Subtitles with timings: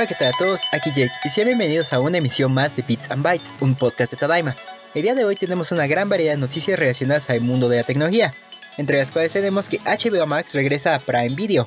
[0.00, 0.62] Hola, ¿qué tal a todos?
[0.72, 4.10] Aquí Jake y sean bienvenidos a una emisión más de Bits and Bytes, un podcast
[4.10, 4.56] de Tadaima.
[4.94, 7.82] El día de hoy tenemos una gran variedad de noticias relacionadas al mundo de la
[7.82, 8.32] tecnología,
[8.78, 11.66] entre las cuales tenemos que HBO Max regresa a Prime Video.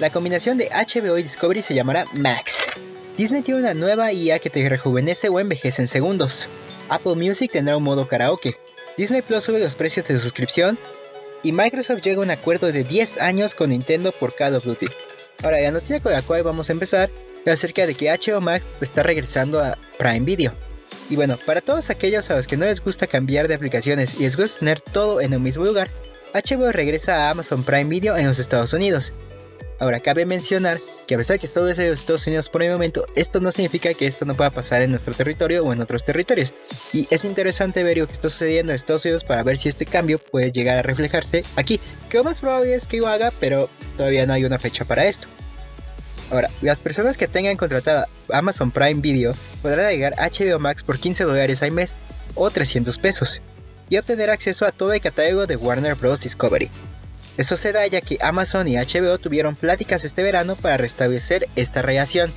[0.00, 2.56] La combinación de HBO y Discovery se llamará Max.
[3.18, 6.48] Disney tiene una nueva IA que te rejuvenece o envejece en segundos.
[6.88, 8.56] Apple Music tendrá un modo karaoke.
[8.96, 10.78] Disney Plus sube los precios de suscripción.
[11.42, 14.86] Y Microsoft llega a un acuerdo de 10 años con Nintendo por Call of Duty.
[15.42, 17.10] Ahora, la noticia con la cual vamos a empezar
[17.44, 20.52] es acerca de que HBO Max está regresando a Prime Video.
[21.10, 24.22] Y bueno, para todos aquellos a los que no les gusta cambiar de aplicaciones y
[24.22, 25.90] les gusta tener todo en un mismo lugar,
[26.32, 29.12] HBO regresa a Amazon Prime Video en los Estados Unidos.
[29.82, 30.78] Ahora, cabe mencionar
[31.08, 33.92] que a pesar que todo es los Estados Unidos por el momento, esto no significa
[33.94, 36.54] que esto no pueda pasar en nuestro territorio o en otros territorios.
[36.92, 39.84] Y es interesante ver lo que está sucediendo en Estados Unidos para ver si este
[39.84, 41.80] cambio puede llegar a reflejarse aquí.
[42.08, 45.06] Que lo más probable es que lo haga, pero todavía no hay una fecha para
[45.06, 45.26] esto.
[46.30, 51.24] Ahora, las personas que tengan contratada Amazon Prime Video podrán agregar HBO Max por 15
[51.24, 51.90] dólares al mes
[52.36, 53.42] o 300 pesos
[53.90, 56.20] y obtener acceso a todo el catálogo de Warner Bros.
[56.20, 56.70] Discovery.
[57.36, 61.80] Eso se da ya que Amazon y HBO tuvieron pláticas este verano para restablecer esta
[61.80, 62.32] relación.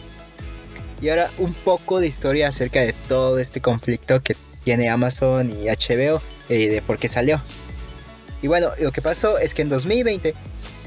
[1.01, 5.67] Y ahora un poco de historia acerca de todo este conflicto que tiene Amazon y
[5.67, 7.41] HBO y de por qué salió.
[8.41, 10.33] Y bueno, lo que pasó es que en 2020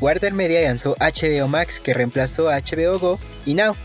[0.01, 3.77] Warner Media lanzó HBO Max que reemplazó a HBO Go y Now.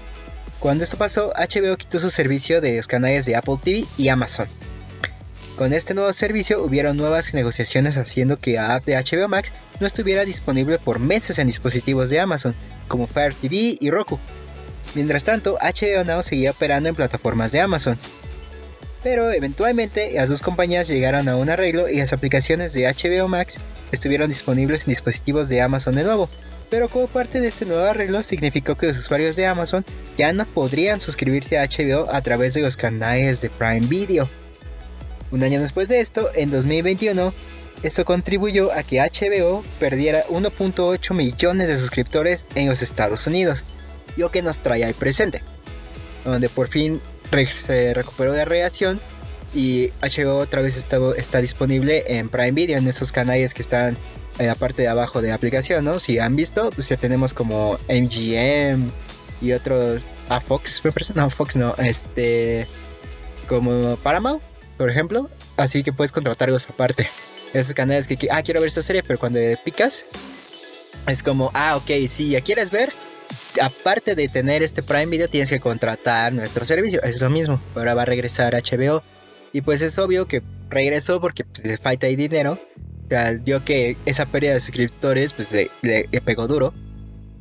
[0.60, 4.48] Cuando esto pasó, HBO quitó su servicio de los canales de Apple TV y Amazon.
[5.58, 9.86] Con este nuevo servicio hubieron nuevas negociaciones haciendo que la app de HBO Max no
[9.86, 12.56] estuviera disponible por meses en dispositivos de Amazon,
[12.88, 14.20] como Fire TV y Roku.
[14.95, 18.00] Mientras tanto, HBO Now seguía operando en plataformas de Amazon.
[19.04, 23.60] Pero eventualmente las dos compañías llegaron a un arreglo y las aplicaciones de HBO Max
[23.92, 26.30] estuvieron disponibles en dispositivos de Amazon de nuevo.
[26.72, 29.86] Pero como parte de este nuevo arreglo significó que los usuarios de Amazon
[30.17, 34.27] ya no podrían suscribirse a HBO a través de los canales de Prime Video.
[35.33, 37.33] Un año después de esto, en 2021,
[37.82, 43.66] esto contribuyó a que HBO perdiera 1.8 millones de suscriptores en los Estados Unidos,
[44.16, 45.42] lo que nos trae al presente,
[46.23, 47.02] donde por fin
[47.60, 49.02] se recuperó la relación
[49.55, 53.98] y HBO otra vez está, disponible en Prime Video, en esos canales que están
[54.38, 56.00] en la parte de abajo de la aplicación, ¿no?
[56.00, 58.92] Si han visto, pues ya tenemos como MGM
[59.42, 62.67] y otros, a Fox, me parece, no, Fox no, este,
[63.48, 65.30] como Paramount por ejemplo.
[65.58, 67.08] Así que puedes contratar algo aparte.
[67.54, 70.04] Esos canales que, ah, quiero ver esta serie, pero cuando picas,
[71.08, 72.92] es como, ah, ok, si ya quieres ver,
[73.62, 77.02] aparte de tener este Prime Video, tienes que contratar nuestro servicio.
[77.04, 77.62] Es lo mismo.
[77.76, 79.04] Ahora va a regresar HBO.
[79.52, 82.60] Y pues es obvio que regresó porque pues, le falta ahí dinero.
[83.06, 86.73] O sea, vio que esa pérdida de suscriptores pues le pegó duro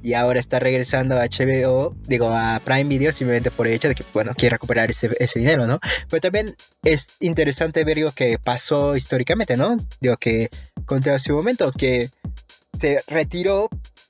[0.02, 3.94] y ahora está regresando a HBO, digo a Prime Video simplemente por el hecho de
[3.94, 5.78] que, bueno, quiere recuperar ese, dinero, ¿no?
[6.10, 9.76] Pero también es interesante ver lo que pasó históricamente, ¿no?
[10.00, 10.50] Digo que
[10.86, 12.10] contra su momento, que
[12.80, 13.68] se retiró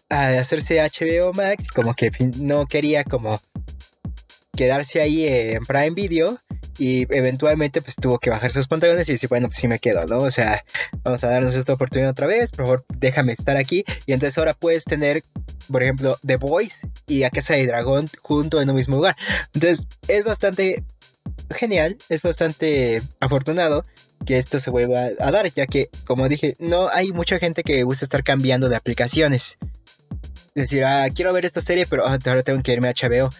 [0.08, 3.40] a hacerse HBO Max, como que no quería como
[4.56, 6.38] quedarse ahí en Prime Video
[6.78, 10.06] y eventualmente pues tuvo que bajar sus pantalones y decir, bueno, pues sí me quedo,
[10.06, 10.18] ¿no?
[10.18, 10.64] O sea,
[11.02, 14.54] vamos a darnos esta oportunidad otra vez, por favor, déjame estar aquí y entonces ahora
[14.54, 15.22] puedes tener
[15.70, 19.16] por ejemplo, The Voice y A Casa de Dragón junto en un mismo lugar.
[19.54, 20.84] Entonces, es bastante
[21.50, 23.84] genial, es bastante afortunado
[24.24, 27.82] que esto se vuelva a dar, ya que, como dije, no hay mucha gente que
[27.82, 29.58] gusta estar cambiando de aplicaciones.
[30.54, 33.30] Es decir, ah, quiero ver esta serie, pero ah, ahora tengo que irme a HBO.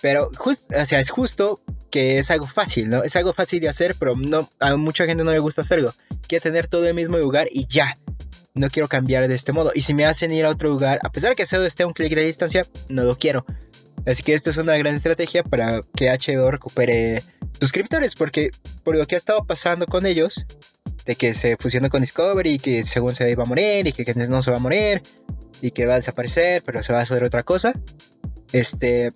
[0.00, 1.60] Pero, o sea, es justo
[1.90, 3.02] que es algo fácil, ¿no?
[3.02, 5.94] Es algo fácil de hacer, pero no, a mucha gente no le gusta hacerlo.
[6.26, 7.98] Quiere tener todo en el mismo lugar y ya
[8.54, 9.72] no quiero cambiar de este modo.
[9.74, 11.86] Y si me hacen ir a otro lugar, a pesar de que solo esté a
[11.86, 13.44] un clic de distancia, no lo quiero.
[14.06, 17.22] Así que esto es una gran estrategia para que HBO recupere
[17.60, 18.50] suscriptores, porque
[18.84, 20.44] por lo que ha estado pasando con ellos,
[21.04, 24.42] de que se fusionó con Discovery que según se iba a morir y que no
[24.42, 25.02] se va a morir
[25.62, 27.72] y que va a desaparecer, pero se va a hacer otra cosa.
[28.52, 29.12] Este,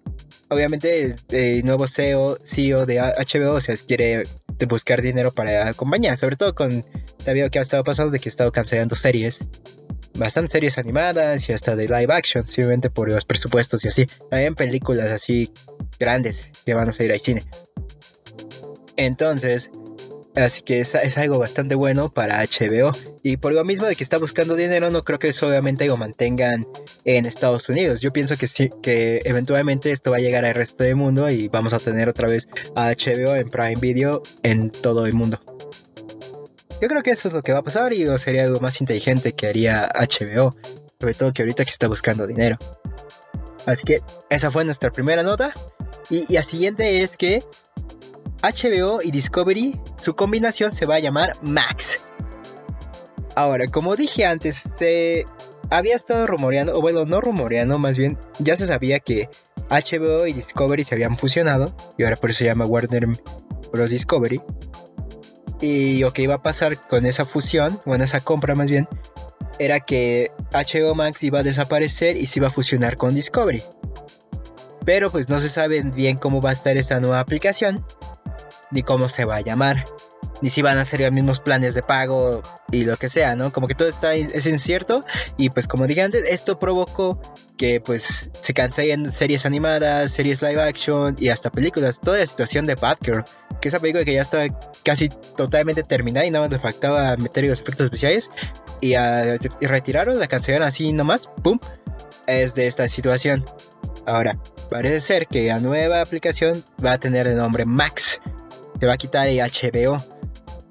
[0.48, 4.24] obviamente el nuevo CEO, CEO de HBO, o sea, quiere
[4.68, 6.84] buscar dinero para la compañía, sobre todo con
[7.24, 9.40] también que ha estado pasando de que ha estado cancelando series,
[10.14, 14.06] bastantes series animadas y hasta de live action, simplemente por los presupuestos y así.
[14.30, 15.50] También películas así
[15.98, 17.44] grandes que van a salir al cine.
[18.96, 19.70] Entonces,
[20.34, 22.92] Así que es, algo bastante bueno para HBO.
[23.22, 25.96] Y por lo mismo de que está buscando dinero, no creo que eso obviamente lo
[25.98, 26.66] mantengan
[27.04, 28.00] en Estados Unidos.
[28.00, 31.48] Yo pienso que sí, que eventualmente esto va a llegar al resto del mundo y
[31.48, 35.38] vamos a tener otra vez a HBO en Prime Video en todo el mundo.
[36.80, 39.34] Yo creo que eso es lo que va a pasar y sería algo más inteligente
[39.34, 40.56] que haría HBO.
[40.98, 42.56] Sobre todo que ahorita que está buscando dinero.
[43.66, 45.52] Así que esa fue nuestra primera nota.
[46.08, 47.42] Y la siguiente es que
[48.42, 52.00] HBO y Discovery, su combinación se va a llamar Max.
[53.36, 54.64] Ahora, como dije antes,
[55.70, 59.28] había estado rumoreando, o bueno, no rumoreando, más bien ya se sabía que
[59.70, 63.06] HBO y Discovery se habían fusionado, y ahora por eso se llama Warner
[63.72, 63.90] Bros.
[63.90, 64.42] Discovery.
[65.60, 68.88] Y lo que iba a pasar con esa fusión, bueno, esa compra más bien,
[69.58, 73.62] era que HBO Max iba a desaparecer y se iba a fusionar con Discovery.
[74.84, 77.86] Pero pues no se sabe bien cómo va a estar esta nueva aplicación,
[78.72, 79.84] ni cómo se va a llamar,
[80.40, 83.52] ni si van a ser los mismos planes de pago y lo que sea, ¿no?
[83.52, 85.04] Como que todo está es incierto
[85.36, 87.20] y pues como dije antes, esto provocó
[87.56, 92.00] que pues se cancelen series animadas, series live action y hasta películas.
[92.00, 93.24] Toda la situación de Batgirl,
[93.60, 94.46] que esa película que ya está
[94.84, 98.30] casi totalmente terminada y nada más le faltaba meter los efectos especiales
[98.80, 101.60] y, y retiraron, la cancelaron así nomás, ¡pum!
[102.26, 103.44] Es de esta situación.
[104.06, 104.36] Ahora,
[104.68, 108.20] parece ser que la nueva aplicación va a tener el nombre Max.
[108.82, 110.04] Se va a quitar el HBO.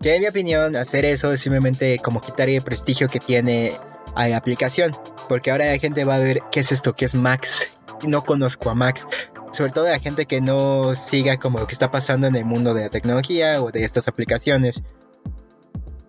[0.01, 3.71] Que en mi opinión, hacer eso es simplemente como quitar el prestigio que tiene
[4.15, 4.91] a la aplicación.
[5.29, 7.71] Porque ahora la gente va a ver qué es esto, qué es Max.
[8.05, 9.07] No conozco a Max.
[9.53, 12.73] Sobre todo la gente que no siga como lo que está pasando en el mundo
[12.73, 14.83] de la tecnología o de estas aplicaciones.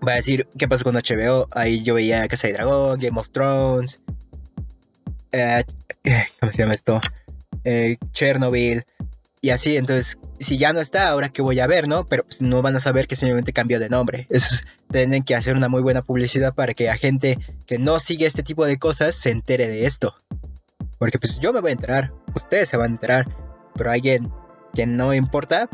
[0.04, 1.46] Va a decir, ¿qué pasó con HBO?
[1.52, 4.00] Ahí yo veía Casa de Dragón, Game of Thrones.
[5.31, 5.64] Eh,
[6.40, 7.00] ¿Cómo se llama esto?
[7.62, 8.84] Eh, Chernobyl.
[9.40, 12.08] Y así, entonces, si ya no está, ahora que voy a ver, ¿no?
[12.08, 14.26] Pero pues, no van a saber que simplemente cambió de nombre.
[14.90, 18.42] Tienen que hacer una muy buena publicidad para que la gente que no sigue este
[18.42, 20.14] tipo de cosas se entere de esto.
[20.98, 23.26] Porque pues yo me voy a enterar, ustedes se van a enterar,
[23.74, 24.30] pero alguien
[24.74, 25.68] que no importa,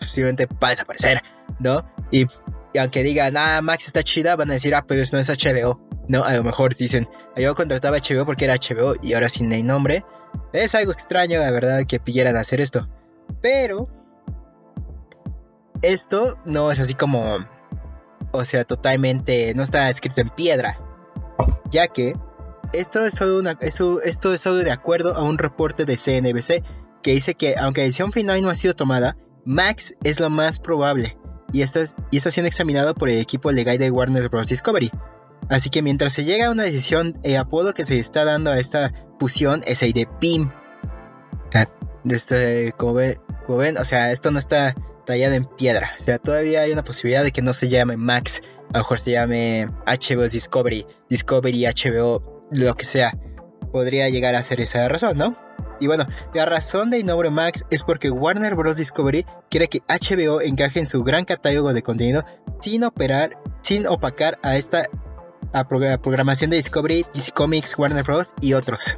[0.00, 1.22] simplemente va a desaparecer,
[1.58, 1.88] ¿no?
[2.10, 2.26] Y,
[2.78, 5.80] aunque digan, ah, Max está chida, van a decir, ah, pues no es HBO.
[6.08, 9.66] No, a lo mejor dicen, yo contrataba HBO porque era HBO y ahora sin el
[9.66, 10.04] nombre.
[10.52, 12.88] Es algo extraño, la verdad, que pidieran hacer esto.
[13.40, 13.88] Pero
[15.82, 17.38] esto no es así como,
[18.30, 20.78] o sea, totalmente, no está escrito en piedra,
[21.70, 22.14] ya que
[22.72, 26.64] esto es solo, esto, es de acuerdo a un reporte de CNBC
[27.02, 30.60] que dice que aunque la decisión final no ha sido tomada, Max es lo más
[30.60, 31.18] probable
[31.52, 31.80] y, esto
[32.10, 34.46] y está siendo examinado por el equipo legal de Warner Bros.
[34.46, 34.90] Discovery.
[35.48, 38.58] Así que mientras se llega a una decisión, el apodo que se está dando a
[38.58, 40.50] esta fusión es el de PIM,
[42.04, 45.92] este, como, ven, o sea, esto no está tallado en piedra.
[46.00, 49.00] O sea, todavía hay una posibilidad de que no se llame Max, a lo mejor
[49.00, 53.16] se llame HBO Discovery, Discovery HBO, lo que sea.
[53.72, 55.36] Podría llegar a ser esa razón, ¿no?
[55.80, 58.76] Y bueno, la razón del nombre Max es porque Warner Bros.
[58.76, 62.24] Discovery quiere que HBO encaje en su gran catálogo de contenido
[62.60, 64.88] sin operar, sin opacar a esta
[66.02, 68.32] programación de Discovery, DC Comics, Warner Bros.
[68.40, 68.94] y otros.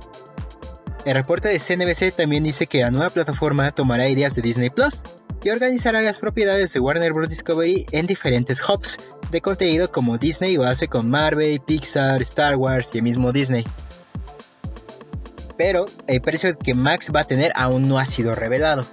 [1.05, 5.01] El reporte de CNBC también dice que la nueva plataforma tomará ideas de Disney Plus
[5.45, 7.29] y organizará las propiedades de Warner Bros.
[7.29, 8.97] Discovery en diferentes hubs
[9.31, 13.65] de contenido como Disney lo hace con Marvel, Pixar, Star Wars y el mismo Disney.
[15.59, 18.87] Pero el precio que Max va a tener aún no ha sido revelado.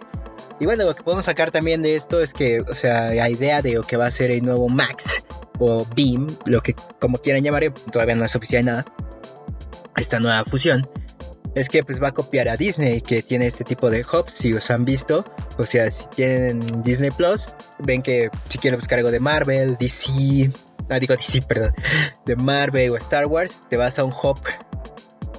[0.60, 3.62] Y bueno, lo que podemos sacar también de esto es que, o sea, la idea
[3.62, 5.24] de lo que va a ser el nuevo Max
[5.58, 8.86] o Beam, lo que como quieran llamar, todavía no es oficial nada,
[9.96, 10.88] esta nueva fusión,
[11.56, 14.54] es que pues va a copiar a Disney que tiene este tipo de hubs si
[14.54, 15.26] os han visto.
[15.58, 20.52] O sea si tienen Disney Plus ven que si quieren buscar algo de Marvel DC
[20.90, 21.74] ah digo DC perdón
[22.26, 24.40] de Marvel o Star Wars te vas a un hub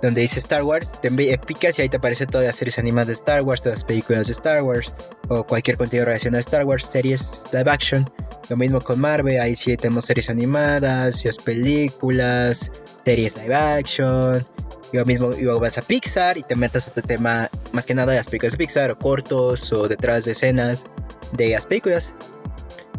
[0.00, 3.12] donde dice Star Wars te picas y ahí te aparece todas las series animadas de
[3.14, 4.92] Star Wars todas las películas de Star Wars
[5.28, 8.10] o cualquier contenido relacionado a Star Wars series live action.
[8.48, 12.68] Lo mismo con Marvel ahí sí tenemos series animadas películas
[13.04, 14.44] series live action
[14.92, 18.12] y mismo luego vas a Pixar y te metes a este tema, más que nada
[18.12, 20.84] de las películas de Pixar, o cortos, o detrás de escenas
[21.32, 22.12] de las películas.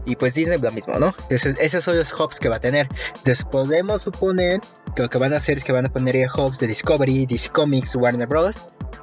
[0.06, 1.16] Y pues Disney lo mismo, ¿no?
[1.30, 2.90] Esos, son los hubs que va a tener.
[3.18, 4.60] Entonces podemos suponer
[4.96, 7.50] que lo que van a hacer es que van a poner hubs de Discovery, DC
[7.50, 8.56] Comics, Warner Bros.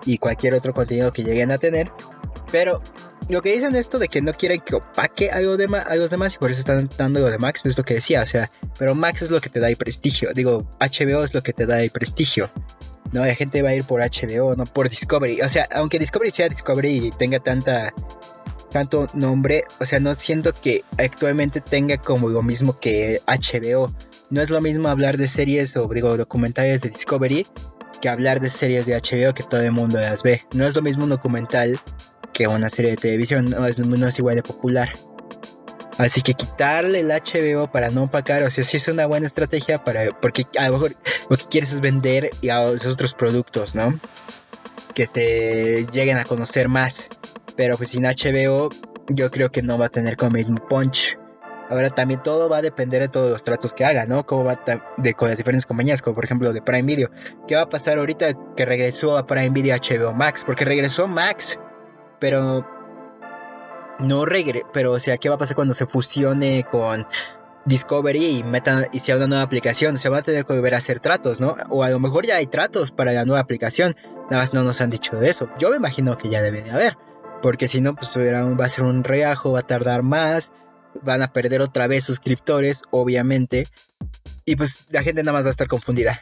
[0.04, 1.90] y cualquier otro contenido que lleguen a tener.
[2.52, 2.82] Pero
[3.30, 6.34] lo que dicen esto de que no quieren que opaque algo de a los demás
[6.34, 8.94] y por eso están dando lo de Max, es lo que decía, o sea, pero
[8.94, 11.80] Max es lo que te da el prestigio, digo, HBO es lo que te da
[11.80, 12.50] el prestigio.
[13.12, 15.42] No, la gente va a ir por HBO, no por Discovery.
[15.42, 17.92] O sea, aunque Discovery sea Discovery y tenga tanta
[18.70, 23.92] tanto nombre, o sea, no siento que actualmente tenga como lo mismo que HBO.
[24.30, 27.46] No es lo mismo hablar de series o digo documentales de Discovery
[28.00, 30.42] que hablar de series de HBO que todo el mundo las ve.
[30.54, 31.78] No es lo mismo un documental
[32.32, 34.92] que una serie de televisión, no es, no es igual de popular.
[36.00, 39.84] Así que quitarle el HBO para no opacar, o sea, sí es una buena estrategia
[39.84, 40.92] para, porque a lo mejor
[41.28, 44.00] lo que quieres es vender a los otros productos, ¿no?
[44.94, 47.06] Que se lleguen a conocer más.
[47.54, 48.70] Pero pues sin HBO
[49.08, 51.18] yo creo que no va a tener como mismo punch.
[51.68, 54.24] Ahora también todo va a depender de todos los tratos que haga, ¿no?
[54.24, 54.58] Cómo va
[54.96, 57.10] de, con las diferentes compañías, como por ejemplo de Prime Video.
[57.46, 60.44] ¿Qué va a pasar ahorita que regresó a Prime Video HBO Max?
[60.46, 61.58] Porque regresó Max,
[62.18, 62.66] pero
[64.00, 67.06] no regre, pero o sea, ¿qué va a pasar cuando se fusione con
[67.64, 69.98] Discovery y metan y sea una nueva aplicación?
[69.98, 71.56] Se va a tener que volver a hacer tratos, ¿no?
[71.68, 73.96] O a lo mejor ya hay tratos para la nueva aplicación.
[74.30, 75.48] Nada más no nos han dicho de eso.
[75.58, 76.96] Yo me imagino que ya debe de haber.
[77.42, 80.52] Porque si no, pues va a ser un reajo, va a tardar más
[81.02, 83.66] van a perder otra vez suscriptores, obviamente.
[84.44, 86.20] Y pues la gente nada más va a estar confundida.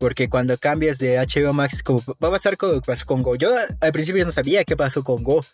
[0.00, 3.36] Porque cuando cambias de HBO Max, como va a pasar con, con Go.
[3.36, 5.44] Yo al principio no sabía qué pasó con Go.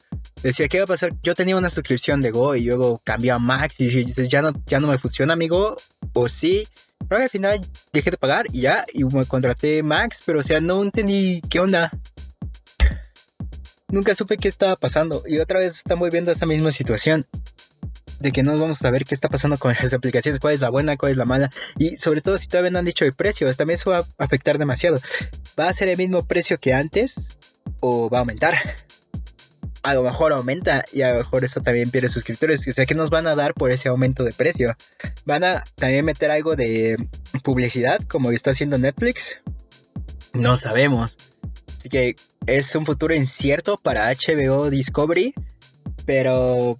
[0.40, 1.10] Decía, ¿qué va a pasar?
[1.24, 4.52] Yo tenía una suscripción de Go y luego cambié a Max y dices, ya no,
[4.66, 5.74] ya no me funciona, amigo.
[6.12, 6.68] O sí.
[7.08, 7.60] Pero al final
[7.92, 11.58] dejé de pagar y ya, y me contraté Max, pero o sea, no entendí qué
[11.58, 11.90] onda.
[13.88, 15.24] Nunca supe qué estaba pasando.
[15.26, 17.26] Y otra vez estamos viendo esa misma situación
[18.20, 20.70] de que no vamos a ver qué está pasando con las aplicaciones, cuál es la
[20.70, 23.52] buena, cuál es la mala, y sobre todo si todavía no han dicho el precio,
[23.54, 25.00] también eso va a afectar demasiado.
[25.58, 27.14] ¿Va a ser el mismo precio que antes
[27.80, 28.76] o va a aumentar?
[29.82, 32.66] A lo mejor aumenta y a lo mejor eso también pierde suscriptores.
[32.66, 34.74] O sea, ¿qué nos van a dar por ese aumento de precio?
[35.24, 36.96] ¿Van a también meter algo de
[37.44, 39.38] publicidad como está haciendo Netflix?
[40.32, 41.16] No sabemos.
[41.78, 45.34] Así que es un futuro incierto para HBO Discovery
[46.06, 46.78] pero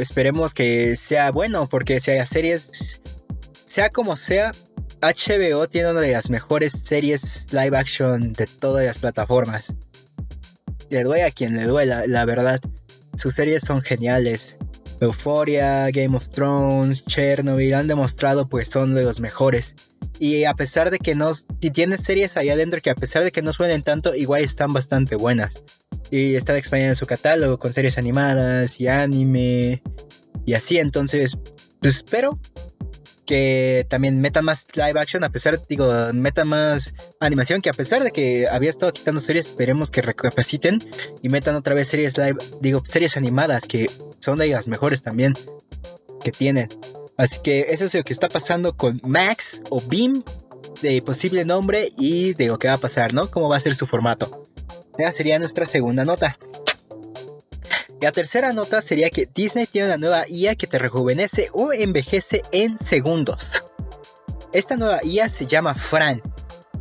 [0.00, 3.00] esperemos que sea bueno, porque sea series,
[3.66, 4.50] sea como sea,
[5.00, 9.72] HBO tiene una de las mejores series live action de todas las plataformas.
[10.90, 12.60] Le duele a quien le duela, la verdad.
[13.16, 14.56] Sus series son geniales.
[15.00, 19.76] Euphoria, Game of Thrones, Chernobyl han demostrado pues son de los mejores.
[20.18, 23.30] Y a pesar de que no, si tienes series ahí adentro que a pesar de
[23.30, 25.62] que no suenen tanto, igual están bastante buenas
[26.10, 29.82] y están expandiendo su catálogo con series animadas y anime
[30.44, 30.78] y así.
[30.78, 31.36] Entonces,
[31.80, 32.38] pues espero
[33.28, 38.02] que también metan más live action, a pesar, digo, metan más animación, que a pesar
[38.02, 40.78] de que había estado quitando series, esperemos que recapaciten
[41.20, 45.34] y metan otra vez series live, digo, series animadas, que son de las mejores también
[46.24, 46.68] que tienen.
[47.18, 50.22] Así que eso es lo que está pasando con Max o Beam,
[50.80, 53.30] de posible nombre y de lo que va a pasar, ¿no?
[53.30, 54.47] Cómo va a ser su formato.
[54.98, 56.36] Esa sería nuestra segunda nota.
[58.00, 62.42] La tercera nota sería que Disney tiene una nueva IA que te rejuvenece o envejece
[62.52, 63.48] en segundos.
[64.52, 66.20] Esta nueva IA se llama Fran,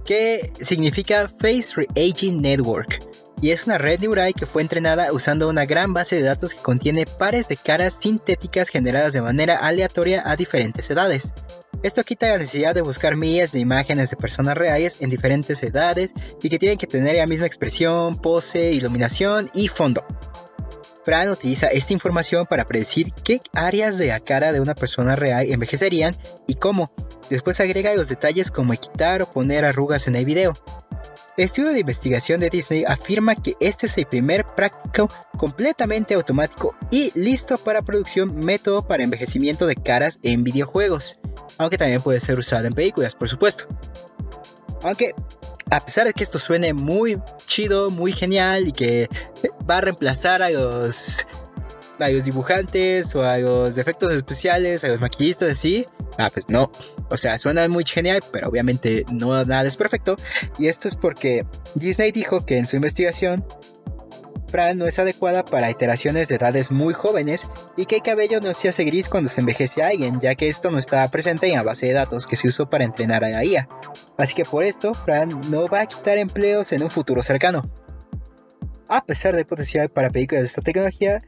[0.05, 2.99] que significa Face Reaging Network,
[3.41, 6.61] y es una red neural que fue entrenada usando una gran base de datos que
[6.61, 11.31] contiene pares de caras sintéticas generadas de manera aleatoria a diferentes edades.
[11.83, 16.11] Esto quita la necesidad de buscar miles de imágenes de personas reales en diferentes edades
[16.41, 20.03] y que tienen que tener la misma expresión, pose, iluminación y fondo.
[21.05, 25.49] Fran utiliza esta información para predecir qué áreas de la cara de una persona real
[25.49, 26.91] envejecerían y cómo.
[27.29, 30.53] Después agrega los detalles como quitar o poner arrugas en el video.
[31.37, 35.07] El estudio de investigación de Disney afirma que este es el primer práctico
[35.37, 41.19] completamente automático y listo para producción método para envejecimiento de caras en videojuegos,
[41.57, 43.65] aunque también puede ser usado en películas, por supuesto.
[44.83, 45.13] Aunque
[45.69, 49.09] a pesar de que esto suene muy chido, muy genial y que
[49.69, 51.17] va a reemplazar a los
[51.99, 55.87] a los dibujantes o a los efectos especiales, a los maquillistas así,
[56.19, 56.71] ah pues no,
[57.09, 60.15] o sea, suena muy genial, pero obviamente no nada es perfecto.
[60.59, 63.43] Y esto es porque Disney dijo que en su investigación
[64.47, 68.53] Fran no es adecuada para iteraciones de edades muy jóvenes y que el cabello no
[68.53, 71.55] se hace gris cuando se envejece a alguien, ya que esto no estaba presente en
[71.55, 73.67] la base de datos que se usó para entrenar a la IA.
[74.17, 77.69] Así que por esto, Fran no va a quitar empleos en un futuro cercano.
[78.87, 81.21] A pesar del potencial para películas de esta tecnología,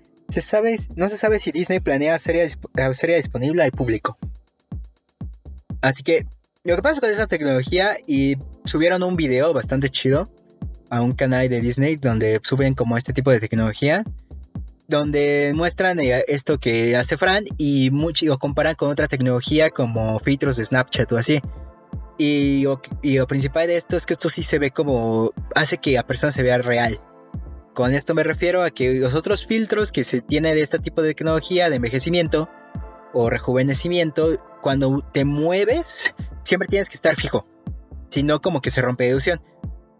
[0.96, 4.18] no se sabe si Disney planea hacerla disponible al público.
[5.82, 6.26] Así que
[6.64, 10.30] lo que pasa con esa tecnología y subieron un video bastante chido
[10.90, 14.04] a un canal de Disney donde suben como este tipo de tecnología
[14.90, 20.20] donde muestran eh, esto que hace Fran y mucho lo comparan con otra tecnología como
[20.20, 21.42] filtros de Snapchat o así.
[22.18, 22.66] Y,
[23.02, 26.06] y, lo principal de esto es que esto sí se ve como hace que la
[26.06, 27.00] persona se vea real.
[27.74, 31.02] Con esto me refiero a que los otros filtros que se tiene de este tipo
[31.02, 32.50] de tecnología de envejecimiento
[33.14, 37.46] o rejuvenecimiento, cuando te mueves, siempre tienes que estar fijo.
[38.10, 39.40] Si no, como que se rompe ilusión.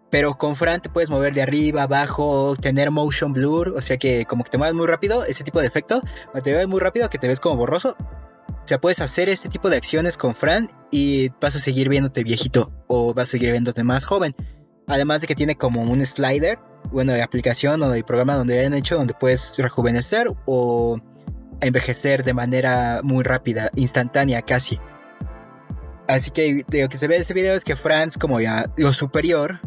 [0.10, 4.26] Pero con Fran te puedes mover de arriba, abajo, tener motion blur, o sea que
[4.26, 6.02] como que te mueves muy rápido, ese tipo de efecto,
[6.44, 7.96] te mueves muy rápido que te ves como borroso.
[8.50, 12.24] O sea, puedes hacer este tipo de acciones con Fran y vas a seguir viéndote
[12.24, 14.36] viejito o vas a seguir viéndote más joven.
[14.88, 16.60] Además de que tiene como un slider,
[16.92, 21.00] bueno, de aplicación o de programa donde hayan hecho, donde puedes rejuvenecer o
[21.62, 24.80] envejecer de manera muy rápida, instantánea casi.
[26.08, 28.94] Así que lo que se ve en ese video es que Franz, como ya lo
[28.94, 29.60] superior,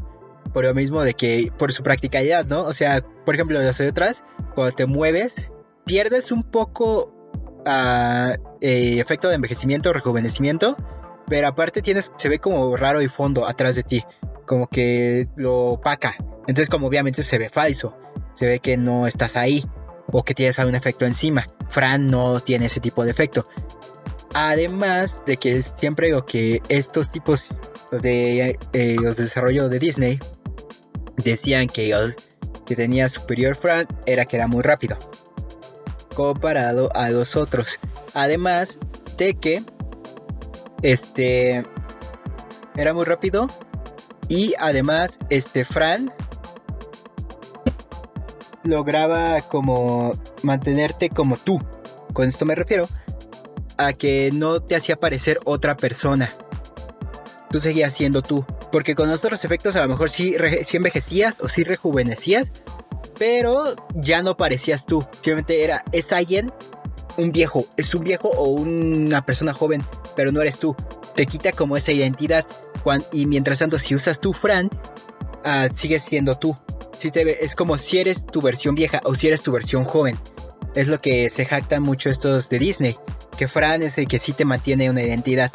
[0.53, 2.63] por lo mismo de que, por su practicalidad, ¿no?
[2.65, 4.23] O sea, por ejemplo, de atrás,
[4.55, 5.51] cuando te mueves,
[5.85, 7.13] pierdes un poco
[7.67, 10.77] uh, efecto de envejecimiento rejuvenecimiento,
[11.27, 14.05] pero aparte tienes, se ve como raro y fondo atrás de ti,
[14.47, 16.17] como que lo opaca.
[16.47, 17.97] Entonces, como obviamente se ve falso,
[18.35, 19.65] se ve que no estás ahí
[20.13, 21.47] o que tienes algún efecto encima.
[21.71, 23.47] Fran no tiene ese tipo de efecto.
[24.35, 27.45] Además de que siempre digo que estos tipos,
[27.91, 30.19] de, eh, los de desarrollo de Disney,
[31.17, 32.17] decían que el
[32.67, 34.97] que tenía superior Fran era que era muy rápido.
[36.15, 37.79] Comparado a los otros.
[38.15, 38.79] Además
[39.17, 39.63] de que
[40.83, 41.65] este
[42.77, 43.49] era muy rápido.
[44.29, 46.13] Y además, este Fran
[48.63, 51.61] lograba como mantenerte como tú.
[52.13, 52.85] Con esto me refiero
[53.77, 56.31] a que no te hacía parecer otra persona.
[57.51, 58.45] Tú seguías siendo tú.
[58.73, 60.35] Porque con otros efectos a lo mejor sí,
[60.73, 62.51] envejecías o sí rejuvenecías.
[63.19, 65.07] Pero ya no parecías tú.
[65.13, 66.51] Simplemente era, es alguien,
[67.19, 67.67] un viejo.
[67.77, 69.83] Es un viejo o una persona joven.
[70.17, 70.75] Pero no eres tú.
[71.15, 72.47] Te quita como esa identidad.
[73.13, 74.71] y mientras tanto, si usas tu Fran,
[75.45, 76.57] uh, sigues siendo tú.
[76.99, 80.17] Si te, es como si eres tu versión vieja o si eres tu versión joven.
[80.75, 82.97] Es lo que se jactan mucho estos de Disney
[83.37, 85.51] que Fran es el que sí te mantiene una identidad.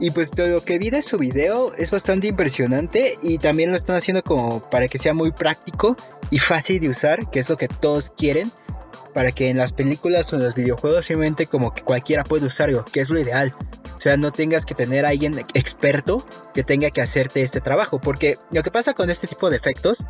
[0.00, 3.76] Y pues todo lo que vi de su video es bastante impresionante y también lo
[3.76, 5.96] están haciendo como para que sea muy práctico
[6.30, 8.50] y fácil de usar, que es lo que todos quieren,
[9.14, 12.84] para que en las películas o en los videojuegos simplemente como que cualquiera pueda usarlo,
[12.84, 13.54] que es lo ideal.
[13.96, 18.00] O sea, no tengas que tener a alguien experto que tenga que hacerte este trabajo,
[18.00, 20.04] porque lo que pasa con este tipo de efectos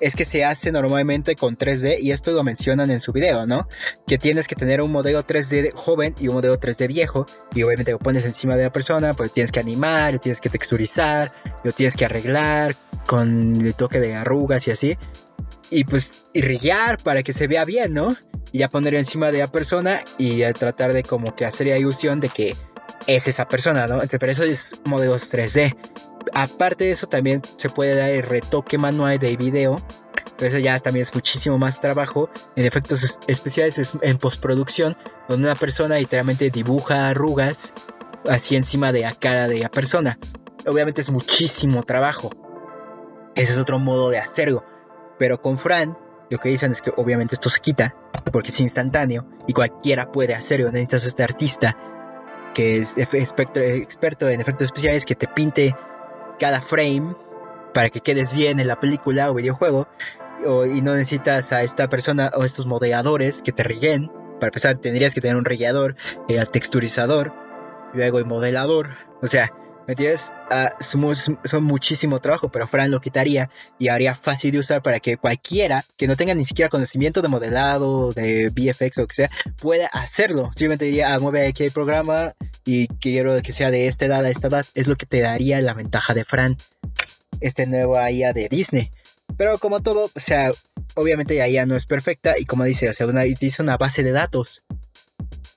[0.00, 3.68] es que se hace normalmente con 3D y esto lo mencionan en su video, ¿no?
[4.06, 7.92] Que tienes que tener un modelo 3D joven y un modelo 3D viejo y obviamente
[7.92, 11.32] lo pones encima de la persona, pues tienes que animar, lo tienes que texturizar,
[11.62, 12.74] lo tienes que arreglar
[13.06, 14.96] con el toque de arrugas y así.
[15.70, 18.16] Y pues irrigar para que se vea bien, ¿no?
[18.52, 22.18] Y ya ponerlo encima de la persona y tratar de como que hacer la ilusión
[22.18, 22.56] de que
[23.06, 23.98] es esa persona, ¿no?
[23.98, 25.76] Pero eso es modelos 3D
[26.32, 29.76] aparte de eso también se puede dar el retoque manual de video.
[30.36, 34.96] Pero eso ya también es muchísimo más trabajo en efectos especiales en postproducción,
[35.28, 37.74] donde una persona literalmente dibuja arrugas
[38.28, 40.18] así encima de la cara de la persona.
[40.66, 42.30] Obviamente es muchísimo trabajo.
[43.34, 44.64] Ese es otro modo de hacerlo.
[45.18, 45.98] Pero con Fran,
[46.30, 47.94] lo que dicen es que obviamente esto se quita,
[48.32, 50.66] porque es instantáneo y cualquiera puede hacerlo.
[50.66, 51.76] Necesitas este artista
[52.54, 55.74] que es experto en efectos especiales que te pinte
[56.38, 57.14] cada frame
[57.72, 59.88] para que quedes bien en la película o videojuego.
[60.74, 64.10] y no necesitas a esta persona o estos modeladores que te rillen.
[64.40, 65.96] Para empezar, tendrías que tener un rellador,
[66.28, 67.32] el eh, texturizador,
[67.92, 68.96] luego el modelador.
[69.20, 69.52] O sea,
[69.86, 70.32] ¿me entiendes?
[70.50, 75.18] Ah, son, muchísimo trabajo, pero Fran lo quitaría y haría fácil de usar para que
[75.18, 79.30] cualquiera que no tenga ni siquiera conocimiento de modelado, de VFX o lo que sea,
[79.60, 80.46] pueda hacerlo.
[80.56, 82.32] Simplemente diría, ah, mueve aquí el programa,
[82.64, 85.60] y quiero que sea de esta edad a esta edad, es lo que te daría
[85.60, 86.56] la ventaja de Fran,
[87.40, 88.90] este nuevo IA de Disney.
[89.36, 90.52] Pero como todo, o sea,
[90.94, 93.24] obviamente la no es perfecta y como dice, o sea, una,
[93.58, 94.62] una base de datos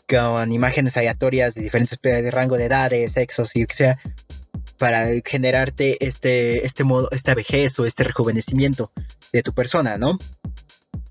[0.07, 3.99] con imágenes aleatorias de diferentes de de edades, sexos y lo que sea,
[4.77, 8.91] para generarte este, este modo, esta vejez o este rejuvenecimiento
[9.31, 10.17] de tu persona, ¿no?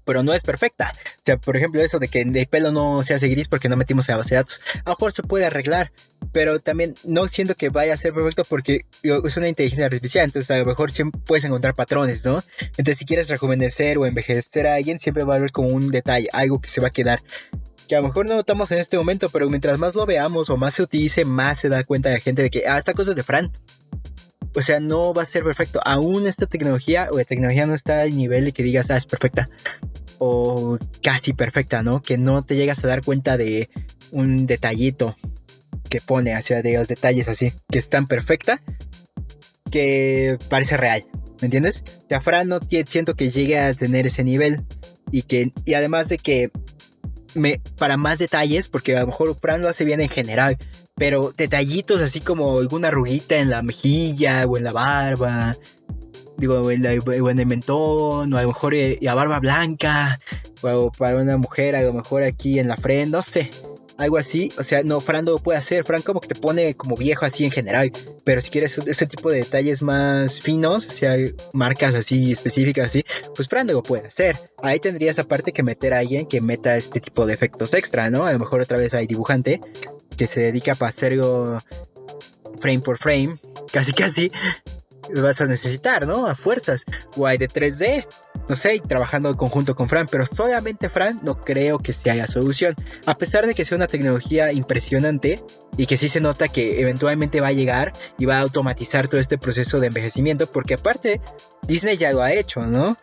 [0.05, 0.93] Pero no es perfecta.
[0.95, 3.77] O sea, por ejemplo, eso de que el pelo no se hace gris porque no
[3.77, 4.61] metimos en la base de datos.
[4.85, 5.93] A lo mejor se puede arreglar,
[6.33, 10.51] pero también no siento que vaya a ser perfecto porque es una inteligencia artificial, entonces
[10.51, 12.43] a lo mejor siempre puedes encontrar patrones, ¿no?
[12.77, 16.29] Entonces, si quieres rejuvenecer o envejecer a alguien, siempre va a haber como un detalle,
[16.33, 17.21] algo que se va a quedar.
[17.89, 20.57] Que a lo mejor no notamos en este momento, pero mientras más lo veamos o
[20.57, 23.17] más se utilice, más se da cuenta la gente de que, ah, esta cosa es
[23.17, 23.53] de Fran.
[24.55, 25.81] O sea, no va a ser perfecto.
[25.85, 29.07] Aún esta tecnología o la tecnología no está al nivel de que digas, ah, es
[29.07, 29.49] perfecta.
[30.19, 32.03] O casi perfecta, ¿no?
[32.03, 33.71] Que no te llegas a dar cuenta de
[34.11, 35.17] un detallito
[35.89, 38.61] que pone hacia de los detalles así, que es tan perfecta
[39.71, 41.05] que parece real.
[41.41, 41.83] ¿Me entiendes?
[42.09, 44.65] Ya Fran no siento que llegue a tener ese nivel.
[45.11, 45.53] Y que.
[45.65, 46.51] Y además de que.
[47.35, 50.59] Me, para más detalles, porque a lo mejor Fran lo hace bien en general,
[50.95, 55.57] pero detallitos así como alguna arruguita en la mejilla o en la barba,
[56.37, 60.21] digo, en, el mentón, o a lo mejor eh, la barba blanca,
[60.63, 63.51] o para una mujer a lo mejor aquí en la frente, no sé,
[63.97, 64.51] algo así.
[64.59, 65.85] O sea, no, Fran no lo puede hacer.
[65.85, 67.91] Fran como que te pone como viejo así en general.
[68.25, 71.17] Pero si quieres este tipo de detalles más finos, o sea,
[71.53, 74.37] marcas así específicas así, pues Fran no lo puede hacer.
[74.63, 78.27] Ahí tendrías aparte que meter a alguien que meta este tipo de efectos extra, ¿no?
[78.27, 79.61] A lo mejor otra vez hay dibujante
[80.17, 81.59] que se dedica para hacerlo
[82.61, 83.39] frame por frame,
[83.73, 84.31] casi casi,
[85.21, 86.27] vas a necesitar, ¿no?
[86.27, 86.85] A fuerzas.
[87.17, 88.07] O hay de 3D,
[88.49, 92.27] no sé, trabajando en conjunto con Fran, pero solamente Fran no creo que se haya
[92.27, 92.75] solución.
[93.07, 95.43] A pesar de que sea una tecnología impresionante
[95.77, 99.21] y que sí se nota que eventualmente va a llegar y va a automatizar todo
[99.21, 101.21] este proceso de envejecimiento, porque aparte
[101.67, 102.97] Disney ya lo ha hecho, ¿no?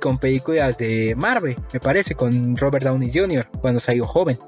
[0.00, 3.48] Con películas de Marvel, me parece, con Robert Downey Jr.
[3.60, 4.38] cuando salió joven.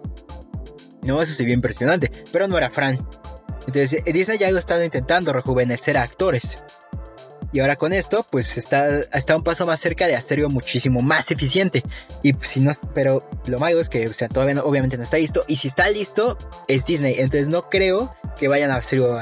[1.05, 3.07] No, eso sería impresionante, pero no era Fran.
[3.67, 6.59] Entonces Disney ya ha estado intentando rejuvenecer a actores.
[7.55, 11.31] Y ahora con esto, pues está, está un paso más cerca de hacerlo muchísimo más
[11.31, 11.85] eficiente.
[12.21, 15.19] Y pues, si no, pero lo malo es que, o sea, todavía obviamente no está
[15.19, 15.45] listo.
[15.47, 16.37] Y si está listo,
[16.67, 17.15] es Disney.
[17.17, 19.21] Entonces no creo que vayan a hacerlo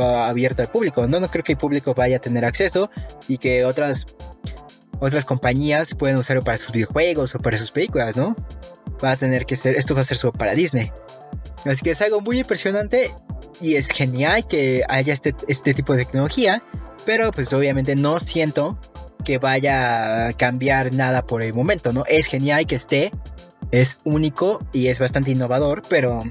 [0.00, 1.06] abierto al público.
[1.06, 2.90] No, no creo que el público vaya a tener acceso
[3.28, 4.06] y que otras,
[4.98, 8.34] otras compañías puedan usarlo para sus videojuegos o para sus películas, ¿no?
[9.04, 10.90] Va a tener que ser, esto va a ser solo para Disney.
[11.64, 13.10] Así que es algo muy impresionante
[13.60, 16.62] y es genial que haya este, este tipo de tecnología
[17.04, 18.78] pero pues obviamente no siento
[19.24, 22.04] que vaya a cambiar nada por el momento, ¿no?
[22.06, 23.12] Es genial que esté,
[23.70, 26.22] es único y es bastante innovador, pero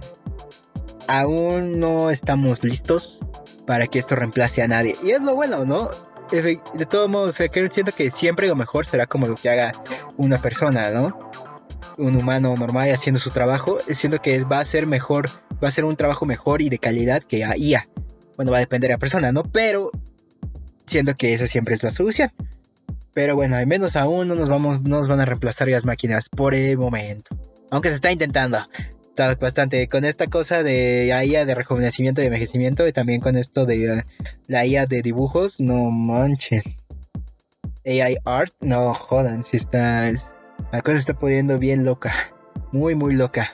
[1.07, 3.19] aún no estamos listos
[3.65, 4.95] para que esto reemplace a nadie.
[5.03, 5.89] Y es lo bueno, ¿no?
[6.31, 9.71] De todos modos, siento que siempre lo mejor será como lo que haga
[10.17, 11.31] una persona, ¿no?
[11.97, 15.29] Un humano normal haciendo su trabajo, siento que va a ser mejor,
[15.63, 17.87] va a ser un trabajo mejor y de calidad que a IA.
[18.35, 19.43] Bueno, va a depender de la persona, ¿no?
[19.43, 19.91] Pero
[20.85, 22.31] siendo que esa siempre es la solución.
[23.13, 26.29] Pero bueno, al menos aún no nos, vamos, no nos van a reemplazar las máquinas
[26.29, 27.35] por el momento.
[27.69, 28.59] Aunque se está intentando.
[29.09, 33.37] Está bastante con esta cosa de la IA de rejuvenecimiento y envejecimiento y también con
[33.37, 34.03] esto de
[34.47, 35.59] la IA de dibujos.
[35.59, 36.63] No manchen.
[37.85, 40.11] AI art, no jodan, si está.
[40.73, 42.33] La cosa está poniendo bien loca.
[42.71, 43.51] Muy, muy loca.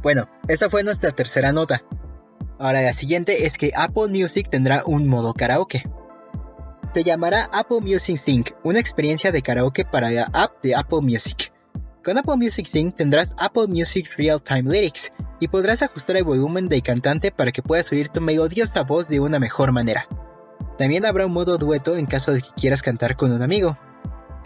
[0.00, 1.82] Bueno, esa fue nuestra tercera nota.
[2.60, 5.82] Ahora la siguiente es que Apple Music tendrá un modo karaoke.
[6.94, 11.52] Se llamará Apple Music Sync, una experiencia de karaoke para la app de Apple Music.
[12.04, 16.68] Con Apple Music Sync tendrás Apple Music Real Time Lyrics y podrás ajustar el volumen
[16.68, 20.06] del cantante para que puedas oír tu melodiosa voz de una mejor manera.
[20.78, 23.76] También habrá un modo dueto en caso de que quieras cantar con un amigo.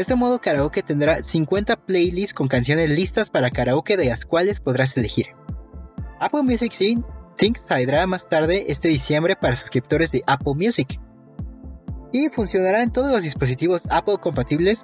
[0.01, 4.97] Este modo karaoke tendrá 50 playlists con canciones listas para karaoke de las cuales podrás
[4.97, 5.27] elegir.
[6.19, 10.99] Apple Music Sync saldrá más tarde este diciembre para suscriptores de Apple Music
[12.15, 14.81] y funcionará en todos los dispositivos Apple compatibles,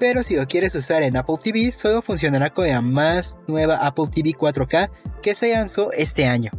[0.00, 4.06] pero si lo quieres usar en Apple TV solo funcionará con la más nueva Apple
[4.10, 4.90] TV 4K
[5.20, 6.52] que se lanzó este año.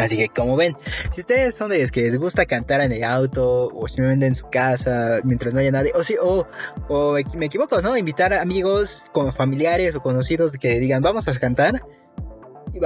[0.00, 0.76] Así que como ven,
[1.12, 4.34] si ustedes son de los que les gusta cantar en el auto o simplemente en
[4.34, 6.46] su casa mientras no haya nadie, o si o,
[6.88, 7.96] o me equivoco, ¿no?
[7.96, 11.82] Invitar amigos, con familiares o conocidos que digan vamos a cantar,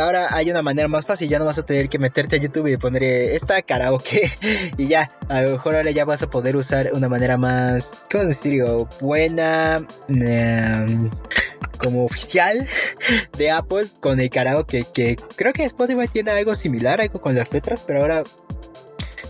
[0.01, 2.69] ahora hay una manera más fácil, ya no vas a tener que meterte a YouTube
[2.69, 4.33] y poner eh, esta karaoke
[4.79, 8.25] y ya, a lo mejor ahora ya vas a poder usar una manera más, ¿cómo
[8.25, 8.89] decirlo?
[9.01, 11.11] Buena, em,
[11.77, 12.69] como oficial
[13.37, 17.53] de Apple con el karaoke, que creo que Spotify tiene algo similar, algo con las
[17.53, 18.25] letras, pero ahora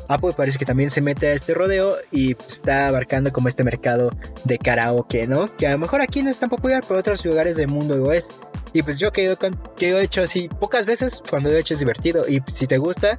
[0.09, 4.11] Apple parece que también se mete a este rodeo y está abarcando como este mercado
[4.45, 5.55] de karaoke, ¿no?
[5.57, 8.13] Que a lo mejor aquí no es tan popular, pero otros lugares del mundo lo
[8.13, 8.27] es.
[8.73, 9.37] Y pues yo que,
[9.77, 12.29] que he hecho así pocas veces, cuando he hecho es divertido.
[12.29, 13.19] Y si te gusta,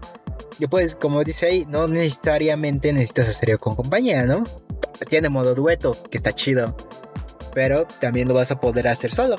[0.69, 4.43] pues como dice ahí, no necesariamente necesitas hacerlo con compañía, ¿no?
[5.09, 6.75] Tiene modo dueto, que está chido.
[7.55, 9.37] Pero también lo vas a poder hacer solo.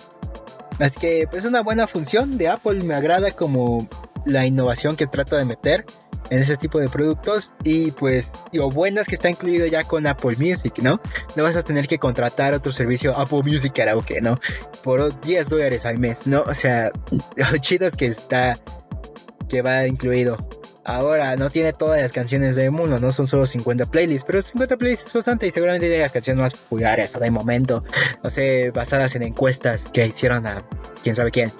[0.80, 3.88] Así que pues es una buena función de Apple, me agrada como
[4.24, 5.84] la innovación que trata de meter
[6.30, 10.36] en ese tipo de productos y pues digo buenas que está incluido ya con Apple
[10.38, 11.00] Music, ¿no?
[11.36, 14.38] No vas a tener que contratar otro servicio Apple Music Karaoke, ¿no?
[14.82, 16.42] Por 10 dólares al mes, ¿no?
[16.42, 16.90] O sea,
[17.36, 18.58] lo chido es que está,
[19.48, 20.36] que va incluido.
[20.88, 24.76] Ahora, no tiene todas las canciones del mundo, no son solo 50 playlists, pero 50
[24.76, 27.82] playlists es bastante y seguramente tiene las canciones más populares o de momento,
[28.22, 30.62] no sé, basadas en encuestas que hicieron a
[31.02, 31.50] quién sabe quién,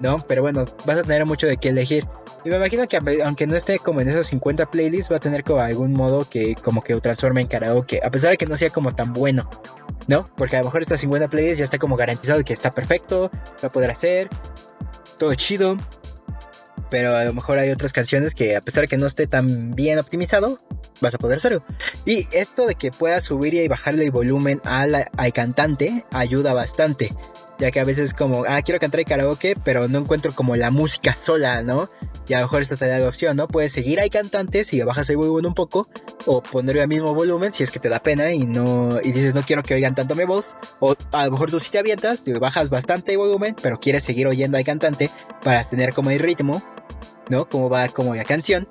[0.00, 0.16] ¿no?
[0.26, 2.08] Pero bueno, vas a tener mucho de qué elegir.
[2.46, 5.44] Y me imagino que aunque no esté como en esas 50 playlists, va a tener
[5.44, 8.00] como algún modo que como que lo transforme en karaoke.
[8.02, 9.50] A pesar de que no sea como tan bueno,
[10.06, 10.26] ¿no?
[10.34, 13.30] Porque a lo mejor estas 50 playlists ya está como garantizado que está perfecto,
[13.62, 14.30] va a poder hacer,
[15.18, 15.76] todo chido.
[16.92, 19.74] Pero a lo mejor hay otras canciones que a pesar de que no esté tan
[19.74, 20.60] bien optimizado,
[21.00, 21.64] vas a poder hacerlo.
[22.04, 27.16] Y esto de que puedas subir y bajarle el volumen al, al cantante ayuda bastante
[27.62, 31.14] ya que a veces como, ah, quiero cantar karaoke, pero no encuentro como la música
[31.22, 31.88] sola, ¿no?
[32.28, 33.46] Y a lo mejor esta te la opción, ¿no?
[33.46, 35.88] Puedes seguir hay cantantes y bajas el volumen un poco,
[36.26, 39.34] o poner el mismo volumen si es que te da pena y no, y dices
[39.34, 42.24] no quiero que oigan tanto mi voz, o a lo mejor tú sí te avientas,
[42.24, 45.10] te bajas bastante el volumen, pero quieres seguir oyendo al cantante
[45.42, 46.62] para tener como el ritmo,
[47.28, 47.48] ¿no?
[47.48, 48.68] Como va como la canción,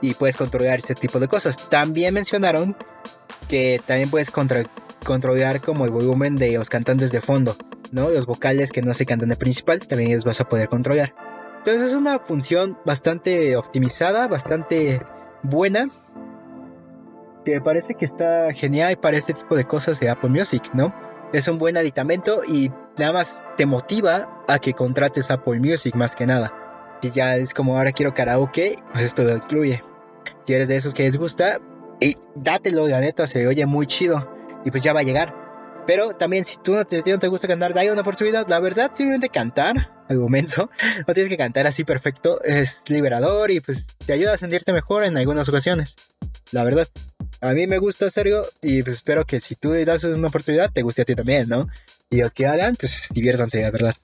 [0.00, 1.68] y puedes controlar ese tipo de cosas.
[1.70, 2.76] También mencionaron
[3.48, 7.56] que también puedes controlar como el volumen de los cantantes de fondo.
[7.90, 8.10] ¿no?
[8.10, 11.14] Los vocales que no se cantan de principal también los vas a poder controlar.
[11.58, 15.00] Entonces es una función bastante optimizada, bastante
[15.42, 15.88] buena.
[17.44, 20.94] Que parece que está genial para este tipo de cosas de Apple Music, ¿no?
[21.32, 26.14] Es un buen aditamento y nada más te motiva a que contrates Apple Music más
[26.14, 26.63] que nada.
[27.10, 29.82] Ya es como ahora quiero karaoke, pues esto lo incluye.
[30.46, 31.60] Si eres de esos que les gusta,
[32.00, 34.28] y dátelo, la neta, se oye muy chido.
[34.64, 35.34] Y pues ya va a llegar.
[35.86, 38.46] Pero también si tú no te, no te gusta cantar, dale una oportunidad.
[38.48, 40.70] La verdad, simplemente cantar, algo menso,
[41.06, 45.04] no tienes que cantar así perfecto, es liberador y pues te ayuda a sentirte mejor
[45.04, 45.94] en algunas ocasiones.
[46.52, 46.88] La verdad.
[47.40, 50.70] A mí me gusta hacerlo y pues espero que si tú le das una oportunidad,
[50.72, 51.68] te guste a ti también, ¿no?
[52.08, 53.94] Y los que hagan, pues diviértanse, la verdad.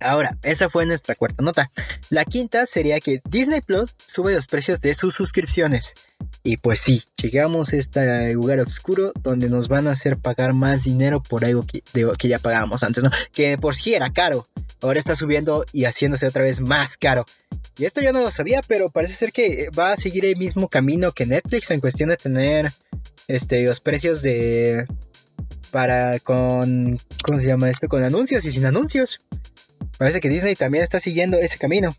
[0.00, 1.70] Ahora, esa fue nuestra cuarta nota.
[2.10, 5.94] La quinta sería que Disney Plus sube los precios de sus suscripciones.
[6.42, 10.84] Y pues sí, llegamos a este lugar oscuro donde nos van a hacer pagar más
[10.84, 11.82] dinero por algo que,
[12.28, 13.10] ya pagábamos antes, ¿no?
[13.32, 14.46] Que por sí era caro.
[14.80, 17.24] Ahora está subiendo y haciéndose otra vez más caro.
[17.76, 20.68] Y esto yo no lo sabía, pero parece ser que va a seguir el mismo
[20.68, 22.72] camino que Netflix en cuestión de tener
[23.26, 24.86] este, los precios de...
[25.70, 26.98] para con...
[27.24, 27.88] ¿Cómo se llama esto?
[27.88, 29.20] Con anuncios y sin anuncios.
[29.98, 31.94] Parece que Disney también está siguiendo ese camino.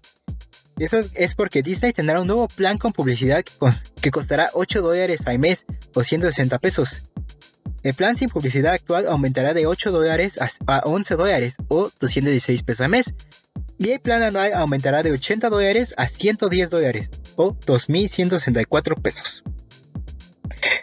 [0.80, 3.44] Eso es porque Disney tendrá un nuevo plan con publicidad
[4.02, 7.04] que, costará 8 dólares al mes o 160 pesos.
[7.84, 12.82] El plan sin publicidad actual aumentará de 8 dólares a 11 dólares o 216 pesos
[12.82, 13.14] al mes.
[13.78, 19.44] Y el plan anual aumentará de 80 dólares a 110 dólares o 2.164 pesos.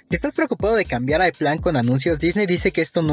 [0.08, 3.04] Si estás preocupado de cambiar al plan con anuncios, Disney dice que estos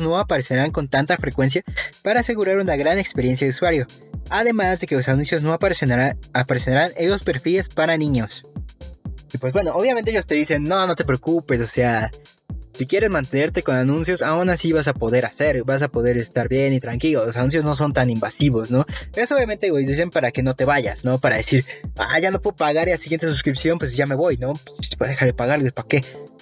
[0.00, 1.64] no aparecerán con tanta frecuencia
[2.02, 3.86] para asegurar una gran experiencia de usuario,
[4.30, 8.46] además de que los anuncios no aparecerán, aparecerán en los perfiles para niños.
[9.32, 12.08] Y pues bueno, obviamente ellos te dicen, no, no te preocupes, o sea,
[12.72, 16.48] si quieres mantenerte con anuncios, aún así vas a poder hacer, vas a poder estar
[16.48, 17.26] bien y tranquilo.
[17.26, 18.86] Los anuncios no son tan invasivos, ¿no?
[19.14, 21.18] Eso obviamente, güey, dicen para que no te vayas, ¿no?
[21.18, 21.64] Para decir,
[21.96, 24.52] ah, ya no puedo pagar y a siguiente suscripción, pues ya me voy, ¿no?
[24.76, 26.00] Pues para dejar de pagarles, ¿para qué?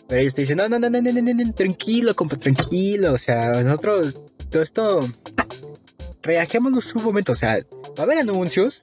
[0.09, 3.13] Pero ellos te dicen, no, no, no, no, no, no, no, tranquilo, compa, tranquilo.
[3.13, 5.01] O sea, nosotros, todo esto,
[6.23, 8.81] reajémonos un momento, o sea, va a haber anuncios,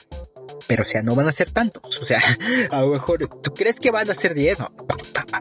[0.68, 2.00] pero o sea, no van a ser tantos.
[2.02, 2.22] O sea,
[2.72, 4.60] a lo mejor, ¿tú crees que van a ser 10?
[4.60, 4.72] No,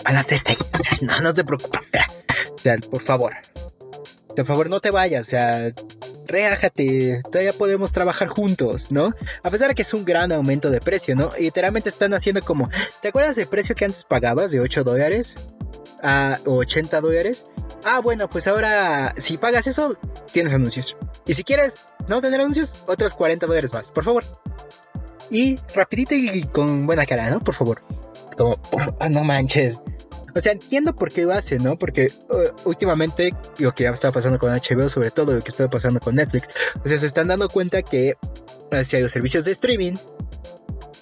[0.04, 0.58] van a ser 6.
[0.72, 1.88] O sea, no, no te preocupes.
[2.54, 3.34] O sea, por favor.
[4.34, 5.26] Por favor, no te vayas.
[5.26, 5.72] O sea,
[6.26, 7.22] reájate.
[7.24, 9.14] Todavía podemos trabajar juntos, ¿no?
[9.42, 11.30] A pesar de que es un gran aumento de precio, ¿no?
[11.38, 12.68] literalmente están haciendo como.
[13.00, 15.34] ¿Te acuerdas del precio que antes pagabas de 8 dólares?
[16.02, 17.44] A 80 dólares.
[17.84, 19.96] Ah, bueno, pues ahora, si pagas eso,
[20.32, 20.96] tienes anuncios.
[21.26, 21.74] Y si quieres
[22.08, 24.24] no tener anuncios, otros 40 dólares más, por favor.
[25.30, 27.40] Y rapidito y con buena cara, ¿no?
[27.40, 27.82] Por favor.
[28.36, 29.76] Como, oh, no manches.
[30.34, 31.78] O sea, entiendo por qué lo hace, ¿no?
[31.78, 35.68] Porque uh, últimamente lo que ya estaba pasando con HBO, sobre todo lo que está
[35.70, 36.48] pasando con Netflix,
[36.84, 38.16] o sea, se están dando cuenta que
[38.70, 39.94] hacia los servicios de streaming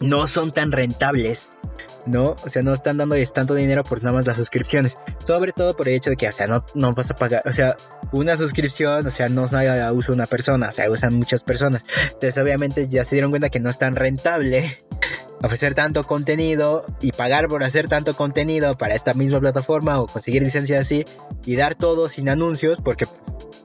[0.01, 1.51] no son tan rentables
[2.07, 2.37] ¿no?
[2.45, 4.97] O sea, no están dando tanto dinero por nada más las suscripciones.
[5.27, 7.53] Sobre todo por el hecho de que, o sea, no, no vas a pagar, o
[7.53, 7.77] sea,
[8.13, 11.83] una suscripción, o sea, no la usa una persona, o sea, usan muchas personas.
[12.05, 14.79] Entonces, obviamente, ya se dieron cuenta que no es tan rentable
[15.43, 20.43] ofrecer tanto contenido y pagar por hacer tanto contenido para esta misma plataforma o conseguir
[20.43, 21.05] licencias así
[21.45, 23.07] y dar todo sin anuncios porque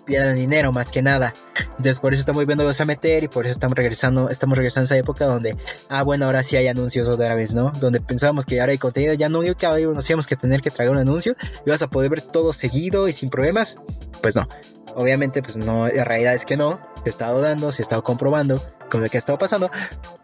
[0.09, 1.33] pierdan dinero más que nada.
[1.77, 4.85] Entonces por eso estamos viéndolos a meter y por eso estamos regresando, estamos regresando a
[4.85, 5.55] esa época donde,
[5.87, 7.71] ah bueno, ahora sí hay anuncios otra vez, ¿no?
[7.79, 10.71] Donde pensábamos que ahora hay contenido, ya no cada vez nos íbamos que tener que
[10.71, 13.77] traer un anuncio y vas a poder ver todo seguido y sin problemas.
[14.21, 14.47] Pues no,
[14.95, 18.03] obviamente pues no, la realidad es que no, se ha estado dando, se ha estado
[18.03, 19.69] comprobando con lo que ha estado pasando.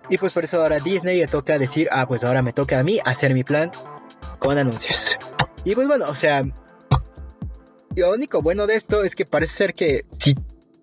[0.10, 2.84] Y pues por eso ahora Disney le toca decir, ah pues ahora me toca a
[2.84, 3.70] mí hacer mi plan
[4.40, 5.16] con anuncios.
[5.64, 6.44] Y pues bueno, o sea,
[7.96, 10.36] lo único bueno de esto es que parece ser que si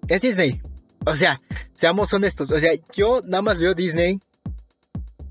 [0.09, 0.61] es Disney.
[1.05, 1.41] O sea,
[1.75, 2.51] seamos honestos.
[2.51, 4.21] O sea, yo nada más veo Disney.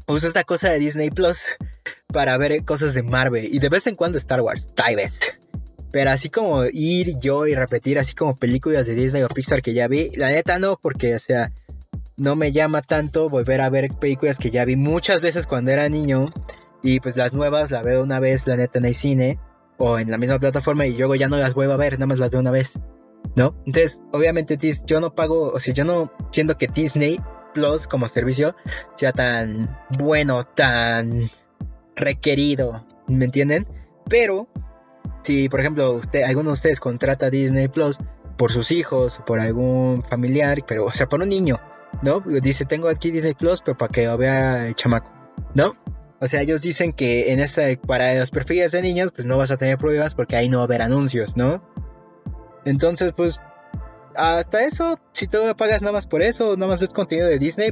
[0.07, 1.51] Uso esta cosa de Disney Plus
[2.07, 5.13] para ver cosas de Marvel y de vez en cuando Star Wars, tal vez.
[5.91, 9.73] Pero así como ir yo y repetir así como películas de Disney o Pixar que
[9.73, 11.51] ya vi, la neta no, porque o sea,
[12.17, 15.87] no me llama tanto volver a ver películas que ya vi muchas veces cuando era
[15.89, 16.27] niño
[16.83, 19.39] y pues las nuevas la veo una vez, la neta en el cine
[19.81, 22.19] o en la misma plataforma y luego ya no las vuelvo a ver, nada más
[22.19, 22.73] las veo una vez.
[23.35, 23.55] ¿no?
[23.65, 27.19] Entonces, obviamente yo no pago, o sea, yo no siento que Disney
[27.53, 28.55] Plus como servicio
[28.95, 31.29] sea tan bueno, tan
[31.95, 33.67] requerido, ¿me entienden?
[34.09, 34.47] Pero
[35.23, 37.97] si, por ejemplo, usted, alguno de ustedes contrata Disney Plus
[38.37, 41.59] por sus hijos por algún familiar, pero, o sea, por un niño,
[42.01, 42.21] ¿no?
[42.21, 45.11] Dice, tengo aquí Disney Plus, pero para que lo vea el chamaco,
[45.53, 45.75] ¿no?
[46.21, 49.51] O sea, ellos dicen que en esa, para los perfiles de niños, pues no vas
[49.51, 51.63] a tener problemas porque ahí no va a haber anuncios, ¿no?
[52.63, 53.39] Entonces, pues,
[54.15, 57.71] hasta eso, si tú pagas nada más por eso, nada más ves contenido de Disney,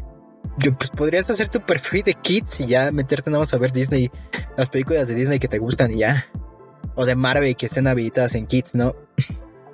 [0.78, 4.10] pues podrías hacer tu perfil de kids y ya meterte nada más a ver Disney,
[4.58, 6.26] las películas de Disney que te gustan y ya.
[6.96, 8.96] O de Marvel que estén habilitadas en kids, ¿no?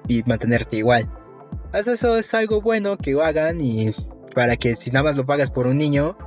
[0.07, 1.09] y mantenerte igual.
[1.73, 3.93] Eso es algo bueno que lo hagan y
[4.33, 6.17] para que si nada más lo pagas por un niño,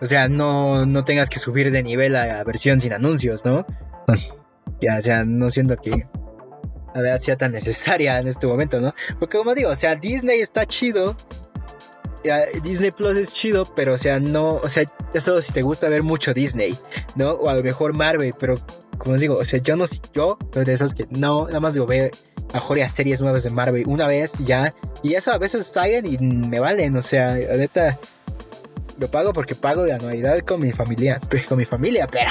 [0.00, 3.66] o sea, no, no tengas que subir de nivel a la versión sin anuncios, ¿no?
[4.80, 6.06] ya, o sea, no siento que
[6.94, 8.94] la verdad sea tan necesaria en este momento, ¿no?
[9.18, 11.16] Porque como digo, o sea, Disney está chido.
[12.64, 15.88] Disney Plus es chido, pero o sea, no, o sea, ya solo si te gusta
[15.88, 16.76] ver mucho Disney,
[17.14, 17.30] ¿no?
[17.32, 18.56] O a lo mejor Marvel, pero
[18.98, 21.86] como digo, o sea, yo no, yo soy de esos que no, nada más digo,
[21.86, 22.10] ve
[22.52, 26.18] a a series nuevas de Marvel una vez ya, y eso a veces salen y
[26.18, 27.96] me valen, o sea, ahorita
[28.98, 32.30] lo pago porque pago la anualidad con mi familia, con mi familia, pero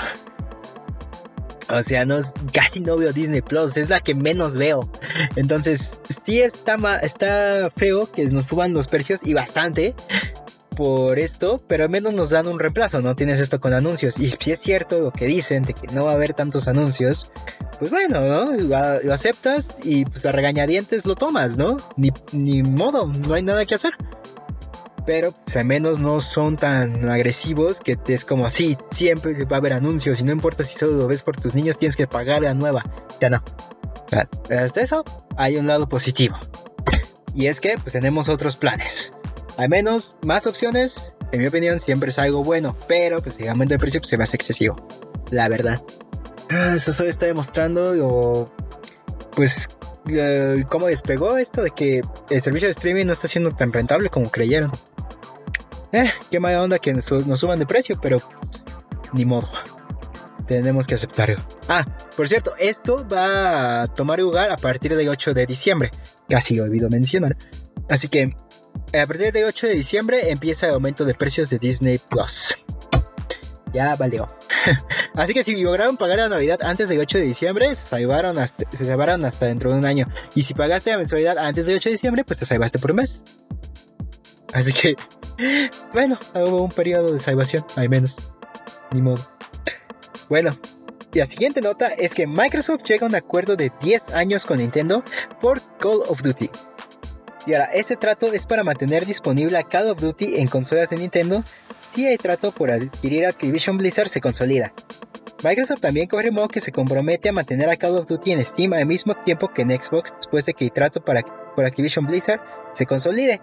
[1.70, 2.20] o sea, no,
[2.54, 4.90] casi no veo Disney Plus, es la que menos veo.
[5.36, 9.96] Entonces, sí está, está feo que nos suban los precios y bastante
[10.76, 14.16] por esto, pero al menos nos dan un reemplazo, no tienes esto con anuncios.
[14.20, 17.32] Y si es cierto lo que dicen de que no va a haber tantos anuncios,
[17.80, 18.52] pues bueno, ¿no?
[18.52, 21.78] Lo, aceptas y pues a regañadientes lo tomas, ¿no?
[21.98, 23.94] Ni, ni modo, no hay nada que hacer
[25.06, 29.60] pero pues, al menos no son tan agresivos que es como así, siempre va a
[29.60, 32.42] haber anuncios y no importa si solo lo ves por tus niños, tienes que pagar
[32.42, 32.84] la nueva.
[33.22, 33.44] Ya no.
[34.50, 35.04] Hasta eso
[35.38, 36.38] hay un lado positivo.
[37.34, 39.12] Y es que pues tenemos otros planes.
[39.58, 43.74] Al menos más opciones, en mi opinión, siempre es algo bueno, pero pues el aumento
[43.74, 44.88] de precio pues, se me hace excesivo.
[45.32, 45.82] La verdad.
[46.50, 48.52] Ah, eso solo está demostrando
[49.36, 49.68] pues
[50.08, 54.10] eh, cómo despegó esto de que el servicio de streaming no está siendo tan rentable
[54.10, 54.72] como creyeron.
[55.96, 58.18] Eh, qué mala onda que nos, suban de precio, pero
[59.14, 59.50] ni modo.
[60.46, 61.38] Tenemos que aceptarlo.
[61.70, 61.86] Ah,
[62.18, 65.92] por cierto, esto va a tomar lugar a partir del 8 de diciembre.
[66.28, 67.38] Casi olvido mencionar.
[67.90, 68.36] Así que
[68.94, 72.58] a partir del 8 de diciembre empieza el aumento de precios de Disney Plus.
[73.74, 74.30] Ya valió.
[75.16, 78.70] Así que si lograron pagar la Navidad antes del 8 de diciembre, se salvaron hasta,
[78.70, 80.08] se salvaron hasta dentro de un año.
[80.36, 82.98] Y si pagaste la mensualidad antes del 8 de diciembre, pues te salvaste por un
[82.98, 83.24] mes.
[84.56, 84.96] Así que
[85.94, 88.16] bueno, hubo un periodo de salvación, al menos.
[88.92, 89.22] Ni modo.
[90.30, 90.52] Bueno,
[91.14, 95.04] la siguiente nota es que Microsoft llega a un acuerdo de 10 años con Nintendo
[95.42, 96.50] por Call of Duty.
[97.46, 100.98] Y ahora, este trato es para mantener disponible a Call of Duty en consolas de
[100.98, 101.44] Nintendo
[101.94, 104.74] si el trato por adquirir Activision Blizzard se consolida.
[105.44, 108.86] Microsoft también confirmó que se compromete a mantener a Call of Duty en Steam al
[108.86, 111.22] mismo tiempo que en Xbox después de que el trato para,
[111.56, 112.42] por Activision Blizzard
[112.74, 113.42] se consolide.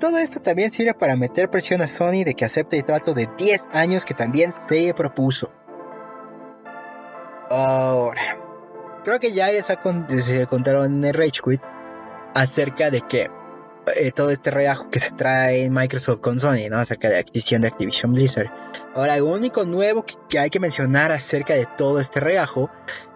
[0.00, 3.28] Todo esto también sirve para meter presión a Sony de que acepte el trato de
[3.38, 5.52] 10 años que también se propuso.
[7.50, 8.36] Ahora,
[9.04, 11.60] creo que ya se contaron en Rage Quit
[12.34, 13.30] acerca de que
[13.94, 16.78] eh, todo este relajo que se trae en Microsoft con Sony, ¿no?
[16.78, 18.50] Acerca de la adquisición de Activision Blizzard.
[18.94, 22.70] Ahora, lo único nuevo que, que hay que mencionar acerca de todo este relajo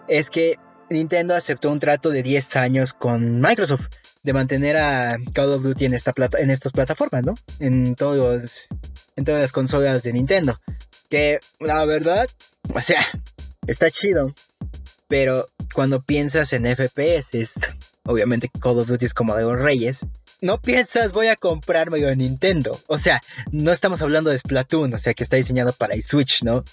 [0.09, 0.59] es que
[0.91, 3.87] Nintendo aceptó un trato de 10 años con Microsoft
[4.23, 7.35] de mantener a Call of Duty en, esta plata en estas plataformas, ¿no?
[7.59, 8.67] En, todos,
[9.15, 10.61] en todas las consolas de Nintendo.
[11.09, 12.29] Que la verdad,
[12.75, 13.07] o sea,
[13.67, 14.35] está chido.
[15.09, 17.53] Pero cuando piensas en FPS,
[18.05, 20.01] obviamente Call of Duty es como de los reyes.
[20.41, 22.79] No piensas voy a comprarme en Nintendo.
[22.89, 23.21] O sea,
[23.53, 26.65] no estamos hablando de Splatoon, o sea, que está diseñado para el Switch, ¿no?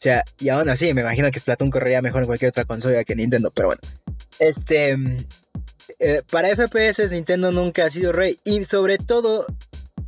[0.00, 3.04] O sea, y aún así, me imagino que Splatoon correría mejor en cualquier otra consola
[3.04, 3.82] que Nintendo, pero bueno.
[4.38, 4.96] Este,
[5.98, 8.38] eh, para FPS Nintendo nunca ha sido rey.
[8.42, 9.44] Y sobre todo,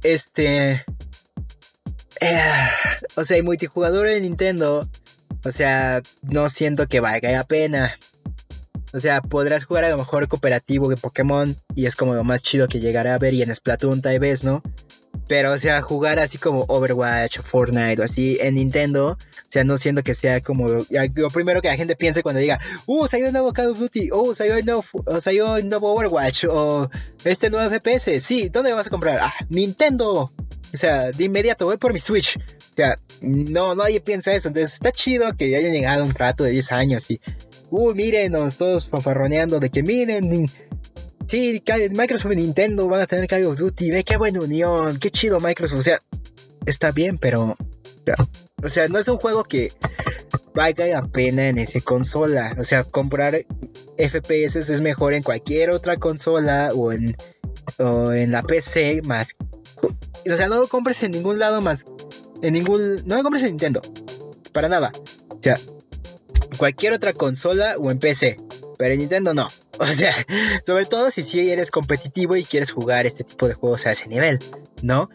[0.02, 0.82] este...
[2.22, 2.68] Eh,
[3.16, 4.88] o sea, el multijugador de Nintendo,
[5.44, 7.98] o sea, no siento que valga la pena.
[8.94, 12.40] O sea, podrás jugar a lo mejor cooperativo de Pokémon y es como lo más
[12.40, 14.62] chido que llegará a ver y en Splatoon tal vez, ¿no?
[15.32, 19.16] Pero, o sea, jugar así como Overwatch Fortnite o así en Nintendo, o
[19.48, 23.08] sea, no siento que sea como lo primero que la gente piense cuando diga, uh,
[23.08, 24.84] salió el nuevo Call of Duty, uh, salió el nuevo,
[25.22, 26.90] salió el nuevo Overwatch, o
[27.24, 29.20] este nuevo FPS, sí, ¿dónde vas a comprar?
[29.22, 30.30] Ah, Nintendo.
[30.74, 32.36] O sea, de inmediato voy por mi Switch.
[32.36, 34.48] O sea, no, nadie piensa eso.
[34.48, 37.22] Entonces está chido que hayan llegado un rato de 10 años y,
[37.70, 40.46] uh, mírenos, todos fanfarroneando de que miren,
[41.26, 45.10] sí, Microsoft y Nintendo van a tener Call of Duty, ve qué buena unión, qué
[45.10, 46.02] chido Microsoft, o sea,
[46.66, 47.56] está bien, pero,
[48.62, 49.72] o sea, no es un juego que
[50.54, 53.46] valga la pena en esa consola, o sea, comprar
[53.96, 57.16] FPS es mejor en cualquier otra consola o en,
[57.78, 59.36] o en la PC más,
[59.80, 61.84] o sea, no lo compres en ningún lado más,
[62.42, 63.80] en ningún, no lo compres en Nintendo,
[64.52, 64.92] para nada,
[65.28, 65.56] o sea,
[66.58, 68.36] cualquier otra consola o en PC,
[68.82, 69.46] pero en Nintendo no.
[69.78, 70.12] O sea,
[70.66, 74.08] sobre todo si sí eres competitivo y quieres jugar este tipo de juegos a ese
[74.08, 74.40] nivel,
[74.82, 75.08] ¿no?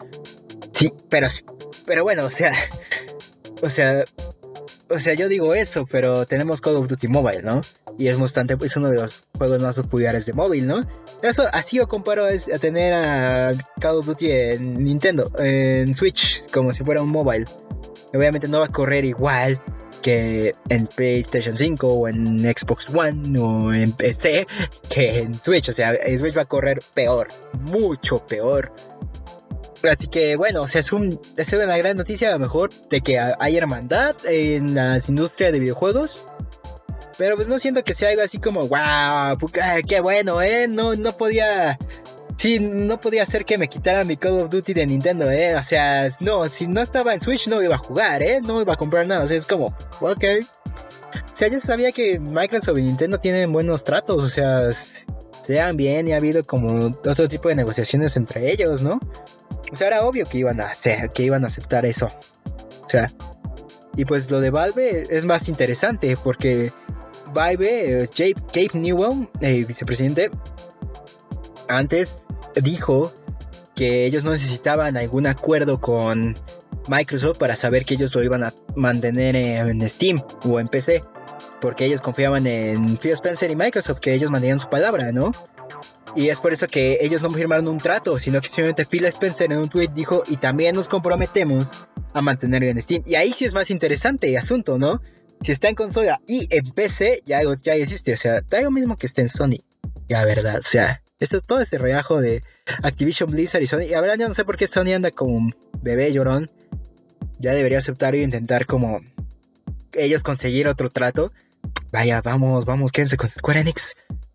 [0.72, 1.28] Sí, pero,
[1.84, 2.52] pero bueno, o sea,
[3.62, 4.04] o sea,
[4.88, 7.60] o sea, yo digo eso, pero tenemos Call of Duty Mobile, ¿no?
[7.98, 10.88] Y es bastante, es uno de los juegos más populares de móvil, ¿no?
[11.20, 16.72] Eso, así yo comparo a tener a Call of Duty en Nintendo, en Switch, como
[16.72, 17.44] si fuera un mobile.
[18.14, 19.60] Obviamente no va a correr igual
[19.98, 24.46] que en PlayStation 5 o en Xbox One o en PC
[24.88, 25.68] que en Switch.
[25.68, 27.28] O sea, Switch va a correr peor,
[27.60, 28.72] mucho peor.
[29.88, 31.20] Así que bueno, o sea, es, un,
[31.52, 36.26] una gran noticia a lo mejor de que hay hermandad en las industrias de videojuegos.
[37.16, 39.36] Pero pues no siento que sea algo así como, wow,
[39.88, 40.68] qué bueno, ¿eh?
[40.68, 41.76] No, no podía
[42.38, 45.56] Sí, no podía ser que me quitaran mi Call of Duty de Nintendo, ¿eh?
[45.56, 48.40] O sea, no, si no estaba en Switch no iba a jugar, ¿eh?
[48.40, 50.24] No iba a comprar nada, o sea, es como, ok.
[51.32, 55.76] O sea, yo sabía que Microsoft y Nintendo tienen buenos tratos, o sea, se dan
[55.76, 59.00] bien y ha habido como otro tipo de negociaciones entre ellos, ¿no?
[59.72, 62.06] O sea, era obvio que iban a hacer, que iban a aceptar eso.
[62.84, 63.10] O sea,
[63.96, 66.70] y pues lo de Valve es más interesante porque
[67.32, 70.30] Valve, eh, Gabe Newell, el vicepresidente,
[71.68, 72.14] antes
[72.54, 73.12] dijo
[73.74, 76.36] que ellos no necesitaban algún acuerdo con
[76.88, 81.02] Microsoft para saber que ellos lo iban a mantener en Steam o en PC,
[81.60, 85.32] porque ellos confiaban en Phil Spencer y Microsoft, que ellos mantenían su palabra, ¿no?
[86.16, 89.52] Y es por eso que ellos no firmaron un trato, sino que simplemente Phil Spencer
[89.52, 91.68] en un tweet dijo, y también nos comprometemos
[92.14, 93.02] a mantenerlo en Steam.
[93.06, 95.00] Y ahí sí es más interesante el asunto, ¿no?
[95.42, 98.96] Si está en consola y en PC, ya, ya existe, o sea, da lo mismo
[98.96, 99.62] que esté en Sony,
[100.08, 102.42] la verdad, o sea, esto, todo este reajo de
[102.82, 103.82] Activision Blizzard y Sony.
[103.82, 106.50] Y ahora ya no sé por qué Sony anda como un bebé llorón.
[107.38, 109.00] Ya debería aceptar y intentar como
[109.92, 111.32] ellos conseguir otro trato.
[111.90, 113.94] Vaya, vamos, vamos, quédense con Square Enix.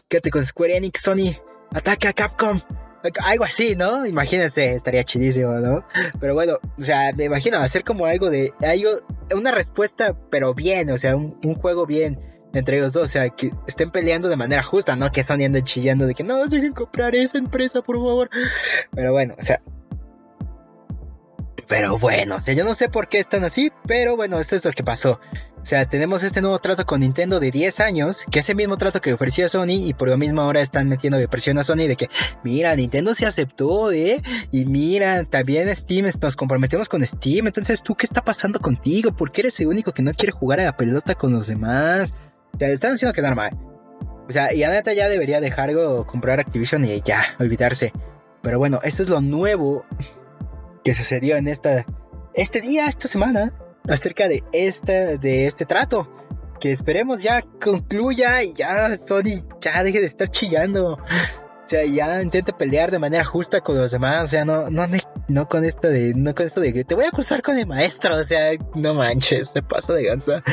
[0.09, 1.35] Quédate con Square Enix, Sony.
[1.71, 2.59] Ataca a Capcom.
[3.21, 4.05] Algo así, ¿no?
[4.05, 5.85] Imagínense, estaría chidísimo, ¿no?
[6.21, 8.53] Pero bueno, o sea, me imagino hacer como algo de.
[8.61, 9.01] Algo,
[9.35, 13.29] una respuesta, pero bien, o sea, un, un juego bien entre ellos dos, o sea,
[13.29, 16.73] que estén peleando de manera justa, no que Sony ande chillando de que no, dejen
[16.73, 18.29] comprar esa empresa, por favor.
[18.91, 19.61] Pero bueno, o sea.
[21.67, 24.63] Pero bueno, o sea, yo no sé por qué están así, pero bueno, esto es
[24.63, 25.19] lo que pasó.
[25.63, 28.75] O sea, tenemos este nuevo trato con Nintendo de 10 años, que es el mismo
[28.77, 31.87] trato que ofrecía Sony, y por lo mismo ahora están metiendo de presión a Sony
[31.87, 32.09] de que,
[32.43, 34.21] mira, Nintendo se aceptó, ¿eh?
[34.51, 39.13] Y mira, también Steam, nos comprometemos con Steam, entonces tú, ¿qué está pasando contigo?
[39.13, 42.13] ¿Por qué eres el único que no quiere jugar a la pelota con los demás?
[42.57, 43.51] Te están haciendo quedar mal.
[44.27, 45.71] O sea, y la neta ya debería dejar
[46.05, 47.91] comprar Activision y ya, olvidarse.
[48.41, 49.85] Pero bueno, esto es lo nuevo
[50.83, 51.85] que sucedió en esta,
[52.33, 53.53] este día, esta semana,
[53.87, 56.09] acerca de este, de este trato.
[56.59, 60.93] Que esperemos ya concluya y ya Sony ya deje de estar chillando.
[60.93, 64.23] O sea, ya intente pelear de manera justa con los demás.
[64.23, 64.85] O sea, no, no,
[65.27, 67.67] no con esto de, no con esto de que te voy a acusar con el
[67.67, 68.15] maestro.
[68.15, 70.43] O sea, no manches, se pasa de ganza.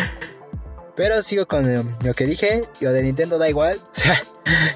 [1.01, 3.78] Pero sigo con lo que dije, lo de Nintendo da igual.
[3.96, 4.20] O sea,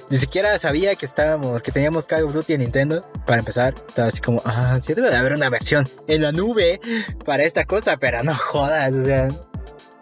[0.08, 3.02] ni siquiera sabía que estábamos, que teníamos Call of Duty en Nintendo.
[3.26, 6.80] Para empezar, estaba así como, ah, sí debe de haber una versión en la nube
[7.26, 9.28] para esta cosa, pero no jodas, o sea,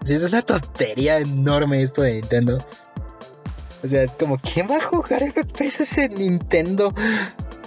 [0.04, 2.58] sí, es una tontería enorme esto de Nintendo.
[3.82, 6.94] O sea, es como, ¿quién va a jugar FPS en Nintendo?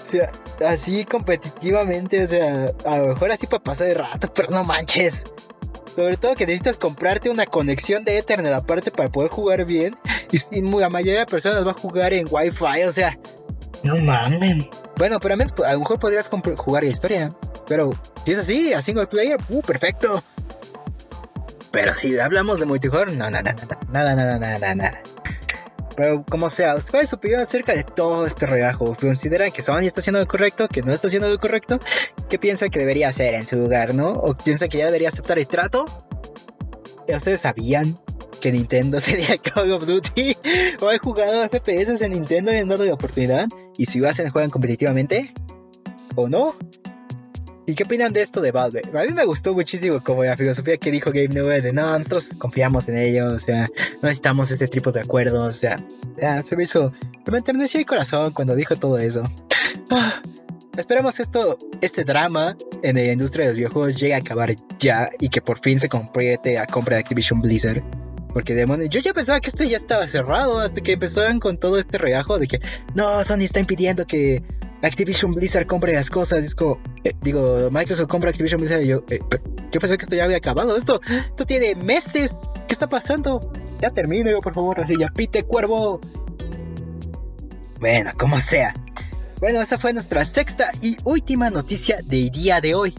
[0.08, 0.32] O sea,
[0.66, 5.26] así competitivamente, o sea, a lo mejor así para pasar de rato, pero no manches.
[5.96, 9.96] Sobre todo que necesitas comprarte una conexión de Ethernet aparte para poder jugar bien.
[10.52, 13.18] Y, la mayoría de personas va a jugar en Wi-Fi, o sea,
[13.84, 14.66] no mames.
[14.98, 17.32] Bueno, pero a, lo mejor podrías jugar la historia.
[17.68, 17.92] Pero
[18.26, 20.24] si es así, a single player, uh, perfecto.
[21.72, 25.02] Pero si hablamos de multijugador, no, nada, nada, nada, nada, nada, nada.
[25.96, 28.96] Pero como sea, ¿cuál es su opinión acerca de todo este regajo?
[29.00, 30.68] ¿Consideran que Sony está haciendo lo correcto?
[30.68, 31.80] ¿Que no está haciendo lo correcto?
[32.30, 34.10] ¿Qué piensan que debería hacer en su lugar, no?
[34.12, 35.86] ¿O piensan que ya debería aceptar el trato?
[37.08, 37.98] ¿Ustedes sabían
[38.42, 40.38] que Nintendo tenía Call of Duty?
[40.82, 43.48] ¿O han jugado FPS en Nintendo y han dado la oportunidad?
[43.78, 45.34] ¿Y si lo hacen, juegan competitivamente?
[46.16, 46.56] ¿O no?
[47.68, 48.82] ¿Y qué opinan de esto de Valve?
[48.94, 52.28] A mí me gustó muchísimo como la filosofía que dijo Game Newell de no, nosotros
[52.38, 55.78] confiamos en ellos, o sea, no necesitamos este tipo de acuerdos, o sea,
[56.22, 56.94] ya, se me hizo,
[57.32, 59.22] me enterneció el corazón cuando dijo todo eso.
[59.92, 60.20] Ah,
[60.76, 65.30] esperemos esto, este drama en la industria de los videojuegos llegue a acabar ya y
[65.30, 67.84] que por fin se complete a compra de Activision Blizzard.
[68.34, 71.78] Porque demonios, yo ya pensaba que esto ya estaba cerrado hasta que empezaron con todo
[71.78, 72.60] este regajo de que
[72.96, 74.42] no, Sony está impidiendo que
[74.82, 76.54] Activision Blizzard compre las cosas.
[76.56, 79.20] Como, eh, digo, Microsoft compra Activision Blizzard y yo, eh,
[79.72, 80.78] yo pensé que esto ya había acabado.
[80.78, 82.36] Esto, esto tiene meses.
[82.68, 83.40] ¿Qué está pasando?
[83.82, 86.00] Ya termino, por favor, así ya pite cuervo.
[87.80, 88.74] Bueno, como sea.
[89.40, 92.96] Bueno, esa fue nuestra sexta y última noticia del día de hoy.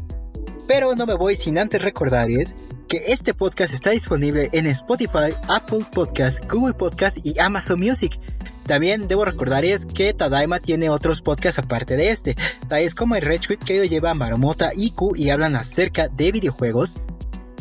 [0.68, 5.86] Pero no me voy sin antes recordarles que este podcast está disponible en Spotify, Apple
[5.92, 8.18] Podcast, Google Podcast y Amazon Music.
[8.66, 12.34] También debo recordarles que Tadaima tiene otros podcasts aparte de este,
[12.68, 17.02] tales como el Retweet que lo lleva Maromota Iku y hablan acerca de videojuegos,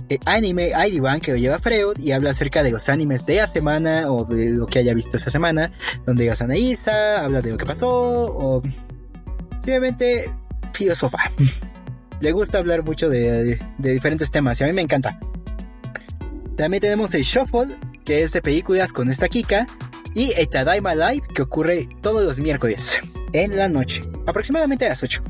[0.10, 3.48] el Anime ID1 que lo lleva Freud y habla acerca de los animes de la
[3.48, 5.72] semana o de lo que haya visto esa semana,
[6.08, 8.64] donde llega Sanaísa, habla de lo que pasó o
[9.52, 10.30] simplemente
[10.74, 11.20] filosofa.
[12.20, 15.20] Le gusta hablar mucho de, diferentes temas y a mí me encanta.
[16.56, 17.76] También tenemos el Shuffle,
[18.06, 19.68] que es de películas con esta Kika,
[20.16, 22.98] y el Tadaima Live, que ocurre todos los miércoles
[23.34, 25.22] en la noche, aproximadamente a las 8.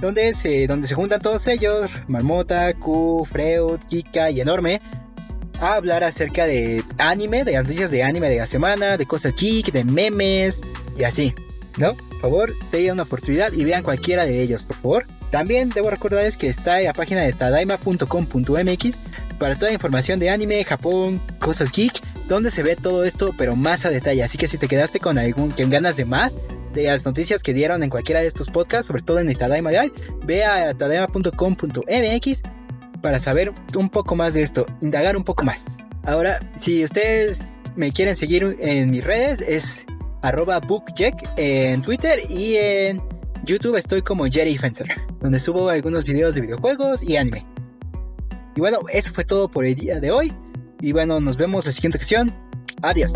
[0.00, 4.78] Donde se, donde se juntan todos ellos, Marmota, Q, Freud, Kika y Enorme,
[5.58, 9.34] a hablar acerca de anime, de las noticias de anime de la semana, de cosas
[9.34, 10.60] geek, de memes
[10.98, 11.34] y así.
[11.78, 11.94] ¿No?
[11.94, 15.06] Por favor, tengan una oportunidad y vean cualquiera de ellos, por favor.
[15.30, 18.96] También debo recordarles que está en la página de tadaima.com.mx
[19.38, 23.86] para toda información de anime, Japón, cosas geek, donde se ve todo esto, pero más
[23.86, 24.22] a detalle.
[24.22, 26.34] Así que si te quedaste con algún con ganas de más
[26.74, 29.70] de las noticias que dieron en cualquiera de estos podcasts, sobre todo en el Tadaima
[29.70, 29.92] Live,
[30.24, 32.42] ve a tadaima.com.mx
[33.00, 35.60] para saber un poco más de esto, indagar un poco más.
[36.04, 37.38] Ahora, si ustedes
[37.76, 39.80] me quieren seguir en mis redes, es
[40.22, 43.02] arroba bookjack en Twitter y en
[43.44, 44.88] YouTube estoy como Jerry Fencer,
[45.20, 47.46] donde subo algunos videos de videojuegos y anime.
[48.54, 50.32] Y bueno, eso fue todo por el día de hoy.
[50.80, 52.32] Y bueno, nos vemos la siguiente sección.
[52.82, 53.12] Adiós.